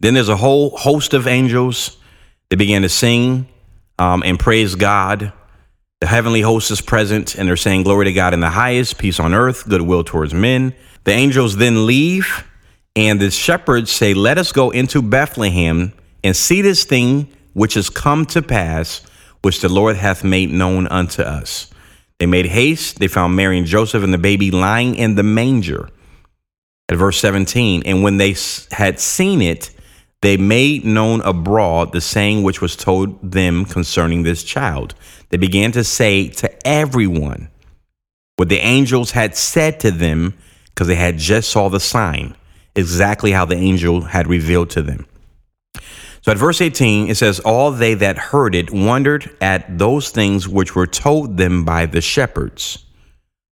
Then 0.00 0.14
there's 0.14 0.28
a 0.28 0.36
whole 0.36 0.76
host 0.76 1.14
of 1.14 1.26
angels. 1.26 1.96
They 2.50 2.56
began 2.56 2.82
to 2.82 2.88
sing 2.88 3.48
um, 3.98 4.22
and 4.22 4.38
praise 4.38 4.74
God. 4.74 5.32
The 6.00 6.06
heavenly 6.06 6.42
host 6.42 6.70
is 6.70 6.82
present, 6.82 7.36
and 7.36 7.48
they're 7.48 7.56
saying, 7.56 7.84
Glory 7.84 8.04
to 8.04 8.12
God 8.12 8.34
in 8.34 8.40
the 8.40 8.50
highest, 8.50 8.98
peace 8.98 9.18
on 9.18 9.32
earth, 9.32 9.66
goodwill 9.66 10.04
towards 10.04 10.34
men. 10.34 10.74
The 11.04 11.12
angels 11.12 11.56
then 11.56 11.86
leave, 11.86 12.44
and 12.94 13.18
the 13.18 13.30
shepherds 13.30 13.90
say, 13.90 14.12
Let 14.12 14.36
us 14.36 14.52
go 14.52 14.70
into 14.70 15.00
Bethlehem 15.00 15.94
and 16.22 16.36
see 16.36 16.60
this 16.60 16.84
thing 16.84 17.28
which 17.54 17.74
has 17.74 17.88
come 17.88 18.26
to 18.26 18.42
pass, 18.42 19.00
which 19.40 19.62
the 19.62 19.70
Lord 19.70 19.96
hath 19.96 20.22
made 20.22 20.50
known 20.50 20.86
unto 20.88 21.22
us. 21.22 21.70
They 22.18 22.26
made 22.26 22.46
haste. 22.46 22.98
They 22.98 23.08
found 23.08 23.36
Mary 23.36 23.58
and 23.58 23.66
Joseph 23.66 24.02
and 24.02 24.12
the 24.12 24.18
baby 24.18 24.50
lying 24.50 24.94
in 24.94 25.14
the 25.14 25.22
manger. 25.22 25.88
At 26.88 26.98
verse 26.98 27.18
17, 27.18 27.82
and 27.84 28.02
when 28.02 28.16
they 28.16 28.36
had 28.70 29.00
seen 29.00 29.42
it, 29.42 29.70
they 30.22 30.36
made 30.36 30.84
known 30.84 31.20
abroad 31.22 31.92
the 31.92 32.00
saying 32.00 32.42
which 32.42 32.60
was 32.60 32.76
told 32.76 33.32
them 33.32 33.64
concerning 33.64 34.22
this 34.22 34.42
child. 34.42 34.94
They 35.28 35.36
began 35.36 35.72
to 35.72 35.84
say 35.84 36.28
to 36.28 36.66
everyone 36.66 37.50
what 38.36 38.48
the 38.48 38.58
angels 38.58 39.10
had 39.12 39.36
said 39.36 39.80
to 39.80 39.90
them 39.90 40.34
because 40.66 40.86
they 40.86 40.94
had 40.94 41.18
just 41.18 41.50
saw 41.50 41.68
the 41.68 41.80
sign, 41.80 42.36
exactly 42.74 43.32
how 43.32 43.44
the 43.44 43.56
angel 43.56 44.02
had 44.02 44.26
revealed 44.26 44.70
to 44.70 44.82
them. 44.82 45.06
So 46.26 46.32
at 46.32 46.38
verse 46.38 46.60
18, 46.60 47.08
it 47.08 47.16
says, 47.16 47.38
All 47.38 47.70
they 47.70 47.94
that 47.94 48.18
heard 48.18 48.56
it 48.56 48.72
wondered 48.72 49.36
at 49.40 49.78
those 49.78 50.10
things 50.10 50.48
which 50.48 50.74
were 50.74 50.88
told 50.88 51.36
them 51.36 51.64
by 51.64 51.86
the 51.86 52.00
shepherds. 52.00 52.84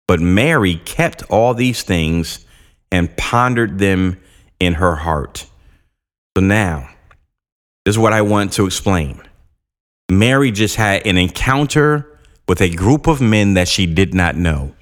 But 0.07 0.21
Mary 0.21 0.77
kept 0.77 1.25
all 1.25 1.53
these 1.53 1.83
things 1.83 2.47
and 2.93 3.17
pondered 3.17 3.81
them 3.81 4.21
in 4.61 4.75
her 4.75 4.95
heart. 4.95 5.47
So 6.37 6.45
now, 6.45 6.89
this 7.85 7.95
is 7.95 7.99
what 7.99 8.13
I 8.13 8.23
want 8.23 8.53
to 8.53 8.67
explain. 8.67 9.21
Mary 10.09 10.53
just 10.53 10.77
had 10.77 11.05
an 11.05 11.19
encounter 11.19 12.21
with 12.47 12.61
a 12.61 12.71
group 12.71 13.09
of 13.09 13.21
men 13.21 13.55
that 13.55 13.67
she 13.67 13.87
did 13.87 14.15
not 14.15 14.37
know. 14.37 14.77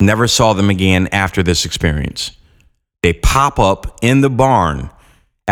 Never 0.00 0.26
saw 0.26 0.54
them 0.54 0.70
again 0.70 1.08
after 1.12 1.42
this 1.42 1.66
experience. 1.66 2.30
They 3.02 3.12
pop 3.12 3.58
up 3.58 3.98
in 4.00 4.22
the 4.22 4.30
barn 4.30 4.88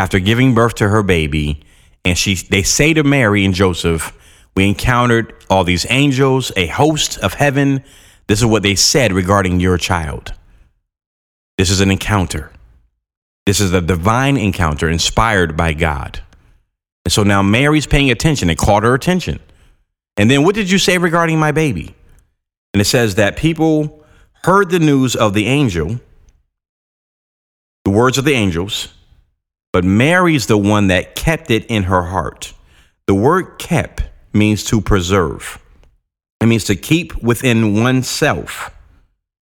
after 0.00 0.18
giving 0.18 0.54
birth 0.54 0.76
to 0.76 0.88
her 0.88 1.02
baby, 1.02 1.60
and 2.06 2.16
she 2.16 2.34
they 2.34 2.62
say 2.62 2.94
to 2.94 3.04
Mary 3.04 3.44
and 3.44 3.52
Joseph, 3.52 4.14
"We 4.56 4.66
encountered 4.66 5.34
all 5.50 5.62
these 5.62 5.86
angels, 5.90 6.50
a 6.56 6.68
host 6.68 7.18
of 7.18 7.34
heaven. 7.34 7.84
This 8.26 8.38
is 8.38 8.46
what 8.46 8.62
they 8.62 8.76
said 8.76 9.12
regarding 9.12 9.60
your 9.60 9.76
child. 9.76 10.32
This 11.58 11.68
is 11.68 11.80
an 11.82 11.90
encounter. 11.90 12.50
This 13.44 13.60
is 13.60 13.74
a 13.74 13.82
divine 13.82 14.38
encounter 14.38 14.88
inspired 14.88 15.54
by 15.54 15.74
God." 15.74 16.22
And 17.04 17.12
so 17.12 17.22
now 17.22 17.42
Mary's 17.42 17.86
paying 17.86 18.10
attention. 18.10 18.48
It 18.48 18.56
caught 18.56 18.84
her 18.84 18.94
attention. 18.94 19.38
And 20.16 20.30
then 20.30 20.44
what 20.44 20.54
did 20.54 20.70
you 20.70 20.78
say 20.78 20.96
regarding 20.96 21.38
my 21.38 21.52
baby? 21.52 21.94
And 22.72 22.80
it 22.80 22.86
says 22.86 23.16
that 23.16 23.36
people 23.36 24.02
heard 24.44 24.70
the 24.70 24.78
news 24.78 25.14
of 25.14 25.34
the 25.34 25.46
angel, 25.46 26.00
the 27.84 27.90
words 27.90 28.16
of 28.16 28.24
the 28.24 28.34
angels, 28.34 28.88
but 29.72 29.84
Mary's 29.84 30.46
the 30.46 30.58
one 30.58 30.88
that 30.88 31.14
kept 31.14 31.50
it 31.50 31.64
in 31.66 31.84
her 31.84 32.02
heart. 32.02 32.52
The 33.06 33.14
word 33.14 33.58
kept 33.58 34.04
means 34.32 34.64
to 34.64 34.80
preserve, 34.80 35.58
it 36.40 36.46
means 36.46 36.64
to 36.64 36.76
keep 36.76 37.22
within 37.22 37.82
oneself, 37.82 38.70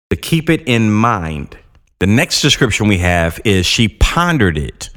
to 0.09 0.15
keep 0.15 0.49
it 0.49 0.61
in 0.67 0.91
mind. 0.91 1.57
The 1.99 2.07
next 2.07 2.41
description 2.41 2.87
we 2.87 2.99
have 2.99 3.39
is 3.43 3.65
she 3.65 3.89
pondered 3.89 4.57
it. 4.57 4.89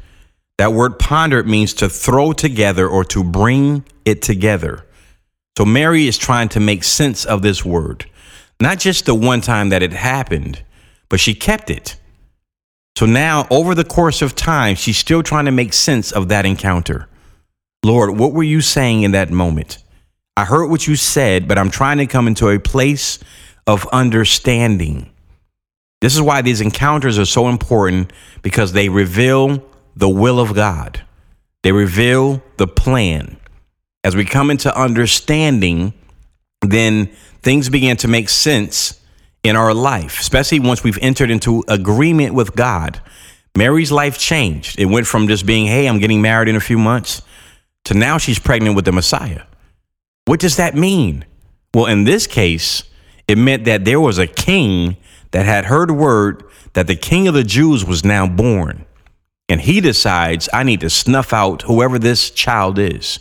That 0.59 0.73
word 0.73 1.01
pondered 1.01 1.49
means 1.49 1.75
to 1.75 1.89
throw 1.89 2.33
together 2.33 2.89
or 2.89 3.05
to 3.07 3.25
bring 3.25 3.85
it 4.05 4.23
together. 4.23 4.87
So 5.59 5.65
Mary 5.65 6.07
is 6.07 6.17
trying 6.17 6.49
to 6.51 6.61
make 6.61 6.85
sense 6.85 7.25
of 7.25 7.43
this 7.43 7.65
word, 7.65 8.09
not 8.61 8.79
just 8.79 9.05
the 9.05 9.15
one 9.15 9.41
time 9.41 9.71
that 9.71 9.83
it 9.83 9.93
happened, 9.93 10.63
but 11.09 11.21
she 11.21 11.35
kept 11.35 11.69
it. 11.69 11.97
So 12.97 13.07
now, 13.07 13.47
over 13.51 13.75
the 13.75 13.85
course 13.85 14.23
of 14.23 14.35
time, 14.35 14.77
she's 14.77 14.99
still 14.99 15.23
trying 15.23 15.47
to 15.47 15.51
make 15.51 15.73
sense 15.73 16.13
of 16.13 16.29
that 16.29 16.45
encounter. 16.45 17.09
Lord, 17.85 18.19
what 18.19 18.33
were 18.33 18.43
you 18.43 18.61
saying 18.61 19.03
in 19.03 19.13
that 19.13 19.31
moment? 19.31 19.83
I 20.37 20.45
heard 20.45 20.71
what 20.71 20.87
you 20.87 20.97
said, 20.97 21.49
but 21.49 21.59
I'm 21.59 21.71
trying 21.71 21.99
to 21.99 22.07
come 22.07 22.27
into 22.27 22.49
a 22.49 22.59
place 22.59 23.19
of 23.67 23.87
understanding. 23.89 25.11
This 26.01 26.15
is 26.15 26.23
why 26.23 26.43
these 26.43 26.61
encounters 26.61 27.19
are 27.19 27.25
so 27.25 27.49
important 27.49 28.13
because 28.43 28.73
they 28.73 28.89
reveal 28.89 29.65
the 29.95 30.09
will 30.09 30.41
of 30.41 30.55
God. 30.55 31.03
They 31.63 31.73
reveal 31.73 32.43
the 32.57 32.67
plan. 32.67 33.37
As 34.05 34.17
we 34.17 34.25
come 34.25 34.51
into 34.51 34.77
understanding, 34.77 35.93
then 36.61 37.07
things 37.43 37.69
begin 37.69 37.97
to 37.99 38.09
make 38.09 38.29
sense 38.29 39.01
in 39.43 39.57
our 39.57 39.75
life, 39.75 40.21
especially 40.21 40.61
once 40.61 40.85
we've 40.85 40.99
entered 41.03 41.31
into 41.31 41.65
agreement 41.69 42.35
with 42.35 42.55
God. 42.55 43.01
Mary's 43.57 43.93
life 43.93 44.19
changed. 44.19 44.79
It 44.79 44.87
went 44.87 45.07
from 45.07 45.29
just 45.29 45.45
being, 45.45 45.67
hey, 45.67 45.87
I'm 45.87 45.99
getting 45.99 46.23
married 46.23 46.49
in 46.49 46.57
a 46.57 46.61
few 46.61 46.79
months, 46.79 47.23
to 47.85 47.95
now 47.95 48.19
she's 48.19 48.39
pregnant 48.39 48.77
with 48.77 48.85
the 48.85 48.93
Messiah. 48.93 49.43
What 50.25 50.41
does 50.41 50.57
that 50.57 50.75
mean? 50.75 51.25
Well, 51.75 51.87
in 51.87 52.05
this 52.05 52.27
case, 52.27 52.85
it 53.27 53.37
meant 53.37 53.65
that 53.65 53.85
there 53.85 54.01
was 54.01 54.19
a 54.19 54.27
king 54.27 54.97
that 55.33 55.45
had 55.45 55.65
heard 55.65 55.91
word 55.91 56.45
that 56.75 56.87
the 56.87 56.97
king 56.97 57.27
of 57.29 57.35
the 57.35 57.45
Jews 57.45 57.85
was 57.85 58.05
now 58.05 58.27
born. 58.27 58.87
And 59.49 59.61
he 59.61 59.81
decides, 59.81 60.49
I 60.53 60.63
need 60.63 60.81
to 60.81 60.89
snuff 60.89 61.33
out 61.33 61.63
whoever 61.63 61.99
this 61.99 62.31
child 62.31 62.79
is. 62.79 63.19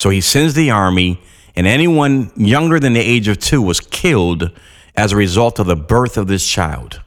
So 0.00 0.10
he 0.10 0.20
sends 0.20 0.54
the 0.54 0.70
army, 0.70 1.20
and 1.56 1.66
anyone 1.66 2.30
younger 2.36 2.78
than 2.78 2.92
the 2.92 3.00
age 3.00 3.26
of 3.28 3.38
two 3.38 3.60
was 3.60 3.80
killed 3.80 4.52
as 4.98 5.12
a 5.12 5.16
result 5.16 5.60
of 5.60 5.66
the 5.66 5.76
birth 5.76 6.18
of 6.18 6.26
this 6.26 6.44
child. 6.44 7.00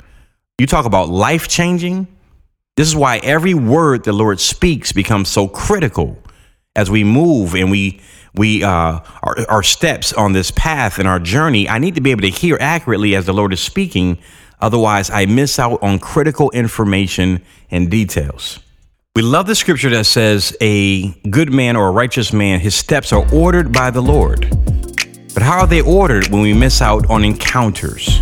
You 0.58 0.66
talk 0.66 0.86
about 0.86 1.10
life 1.10 1.50
changing. 1.50 2.08
This 2.78 2.88
is 2.88 2.96
why 2.96 3.18
every 3.18 3.54
word 3.54 4.06
the 4.06 4.14
Lord 4.14 4.40
speaks 4.40 4.94
becomes 4.94 5.28
so 5.28 5.50
critical 5.50 6.18
as 6.74 6.90
we 6.90 7.04
move 7.04 7.54
and 7.54 7.70
we 7.70 8.00
we 8.34 8.64
uh, 8.64 9.00
our, 9.24 9.36
our 9.50 9.62
steps 9.62 10.14
on 10.14 10.32
this 10.32 10.52
path 10.52 11.00
and 11.00 11.08
our 11.08 11.20
journey. 11.20 11.68
I 11.68 11.80
need 11.80 11.96
to 11.96 12.02
be 12.02 12.12
able 12.12 12.22
to 12.22 12.30
hear 12.30 12.58
accurately 12.62 13.14
as 13.14 13.26
the 13.26 13.34
Lord 13.34 13.52
is 13.52 13.60
speaking. 13.60 14.20
Otherwise, 14.62 15.10
I 15.10 15.26
miss 15.26 15.60
out 15.60 15.84
on 15.84 16.00
critical 16.00 16.50
information 16.52 17.44
and 17.70 17.92
details. 17.92 18.60
We 19.18 19.22
love 19.22 19.48
the 19.48 19.56
scripture 19.56 19.90
that 19.90 20.06
says, 20.06 20.56
A 20.62 21.10
good 21.30 21.52
man 21.52 21.76
or 21.76 21.90
a 21.90 21.92
righteous 21.92 22.32
man, 22.32 22.62
his 22.62 22.74
steps 22.74 23.12
are 23.12 23.30
ordered 23.34 23.74
by 23.74 23.92
the 23.92 24.02
Lord. 24.02 24.71
But 25.34 25.44
how 25.44 25.60
are 25.60 25.68
they 25.68 25.82
ordered 25.82 26.28
when 26.28 26.42
we 26.42 26.54
miss 26.54 26.82
out 26.82 27.10
on 27.10 27.24
encounters? 27.24 28.22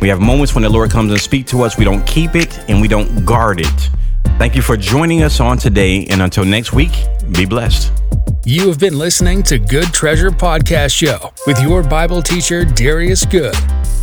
We 0.00 0.08
have 0.08 0.20
moments 0.20 0.54
when 0.54 0.62
the 0.62 0.70
Lord 0.70 0.90
comes 0.90 1.10
and 1.10 1.20
speaks 1.20 1.50
to 1.50 1.62
us, 1.62 1.76
we 1.76 1.84
don't 1.84 2.06
keep 2.06 2.34
it 2.34 2.58
and 2.68 2.80
we 2.80 2.88
don't 2.88 3.24
guard 3.24 3.60
it. 3.60 3.90
Thank 4.38 4.54
you 4.54 4.62
for 4.62 4.76
joining 4.76 5.22
us 5.22 5.40
on 5.40 5.58
today, 5.58 6.06
and 6.06 6.20
until 6.20 6.44
next 6.44 6.72
week, 6.72 6.92
be 7.32 7.44
blessed. 7.44 7.92
You 8.44 8.68
have 8.68 8.78
been 8.78 8.98
listening 8.98 9.42
to 9.44 9.58
Good 9.58 9.92
Treasure 9.92 10.30
Podcast 10.30 10.94
Show 10.94 11.32
with 11.46 11.60
your 11.62 11.82
Bible 11.82 12.20
teacher, 12.20 12.64
Darius 12.64 13.24
Good. 13.24 13.54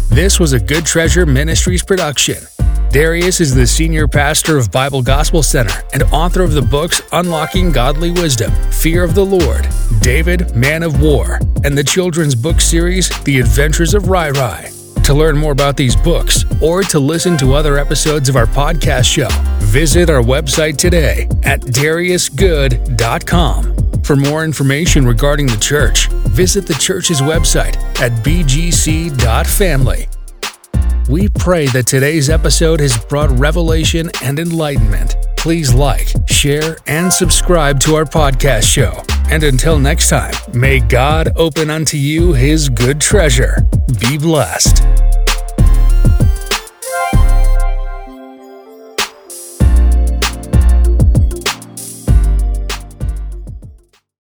This 0.10 0.40
was 0.40 0.54
a 0.54 0.60
Good 0.60 0.86
Treasure 0.86 1.26
Ministries 1.26 1.84
production. 1.84 2.38
Darius 2.90 3.40
is 3.40 3.54
the 3.54 3.68
senior 3.68 4.08
pastor 4.08 4.58
of 4.58 4.72
Bible 4.72 5.02
Gospel 5.02 5.44
Center 5.44 5.84
and 5.94 6.04
author 6.12 6.44
of 6.44 6.54
the 6.54 6.62
books 6.62 7.02
Unlocking 7.12 7.72
Godly 7.72 8.12
Wisdom, 8.12 8.52
Fear 8.72 9.04
of 9.04 9.16
the 9.16 9.26
Lord, 9.26 9.66
David, 10.02 10.56
Man 10.56 10.84
of 10.84 11.02
War, 11.02 11.40
and 11.64 11.78
the 11.78 11.84
children's 11.84 12.36
book 12.36 12.60
series, 12.60 13.10
The 13.24 13.40
Adventures 13.40 13.94
of 13.94 14.10
Rai 14.10 14.32
Rai. 14.32 14.70
To 15.04 15.14
learn 15.14 15.38
more 15.38 15.52
about 15.52 15.78
these 15.78 15.96
books 15.96 16.44
or 16.62 16.84
to 16.84 17.00
listen 17.00 17.38
to 17.38 17.54
other 17.54 17.78
episodes 17.78 18.30
of 18.30 18.36
our 18.36 18.46
podcast 18.46 19.06
show, 19.06 19.30
visit 19.66 20.10
our 20.10 20.22
website 20.22 20.78
today 20.78 21.28
at 21.44 21.62
dariusgood.com. 21.62 24.04
For 24.04 24.16
more 24.16 24.44
information 24.44 25.06
regarding 25.06 25.48
the 25.48 25.58
church, 25.58 26.08
visit 26.10 26.68
the 26.68 26.74
church's 26.74 27.22
website 27.22 27.78
at 28.02 28.12
bgc.family. 28.24 30.08
We 31.10 31.30
pray 31.30 31.68
that 31.68 31.88
today's 31.88 32.30
episode 32.30 32.80
has 32.80 32.98
brought 33.06 33.30
revelation 33.32 34.10
and 34.24 34.40
enlightenment. 34.40 35.16
Please 35.36 35.74
like, 35.74 36.14
share, 36.28 36.78
and 36.88 37.12
subscribe 37.12 37.80
to 37.82 37.96
our 37.96 38.06
podcast 38.06 38.64
show. 38.64 38.94
And 39.32 39.44
until 39.44 39.80
next 39.80 40.10
time, 40.10 40.34
may 40.54 40.82
God 40.82 41.32
open 41.38 41.70
unto 41.70 41.96
you 41.96 42.34
his 42.34 42.68
good 42.68 43.00
treasure. 43.00 43.66
Be 44.00 44.18
blessed. 44.18 44.84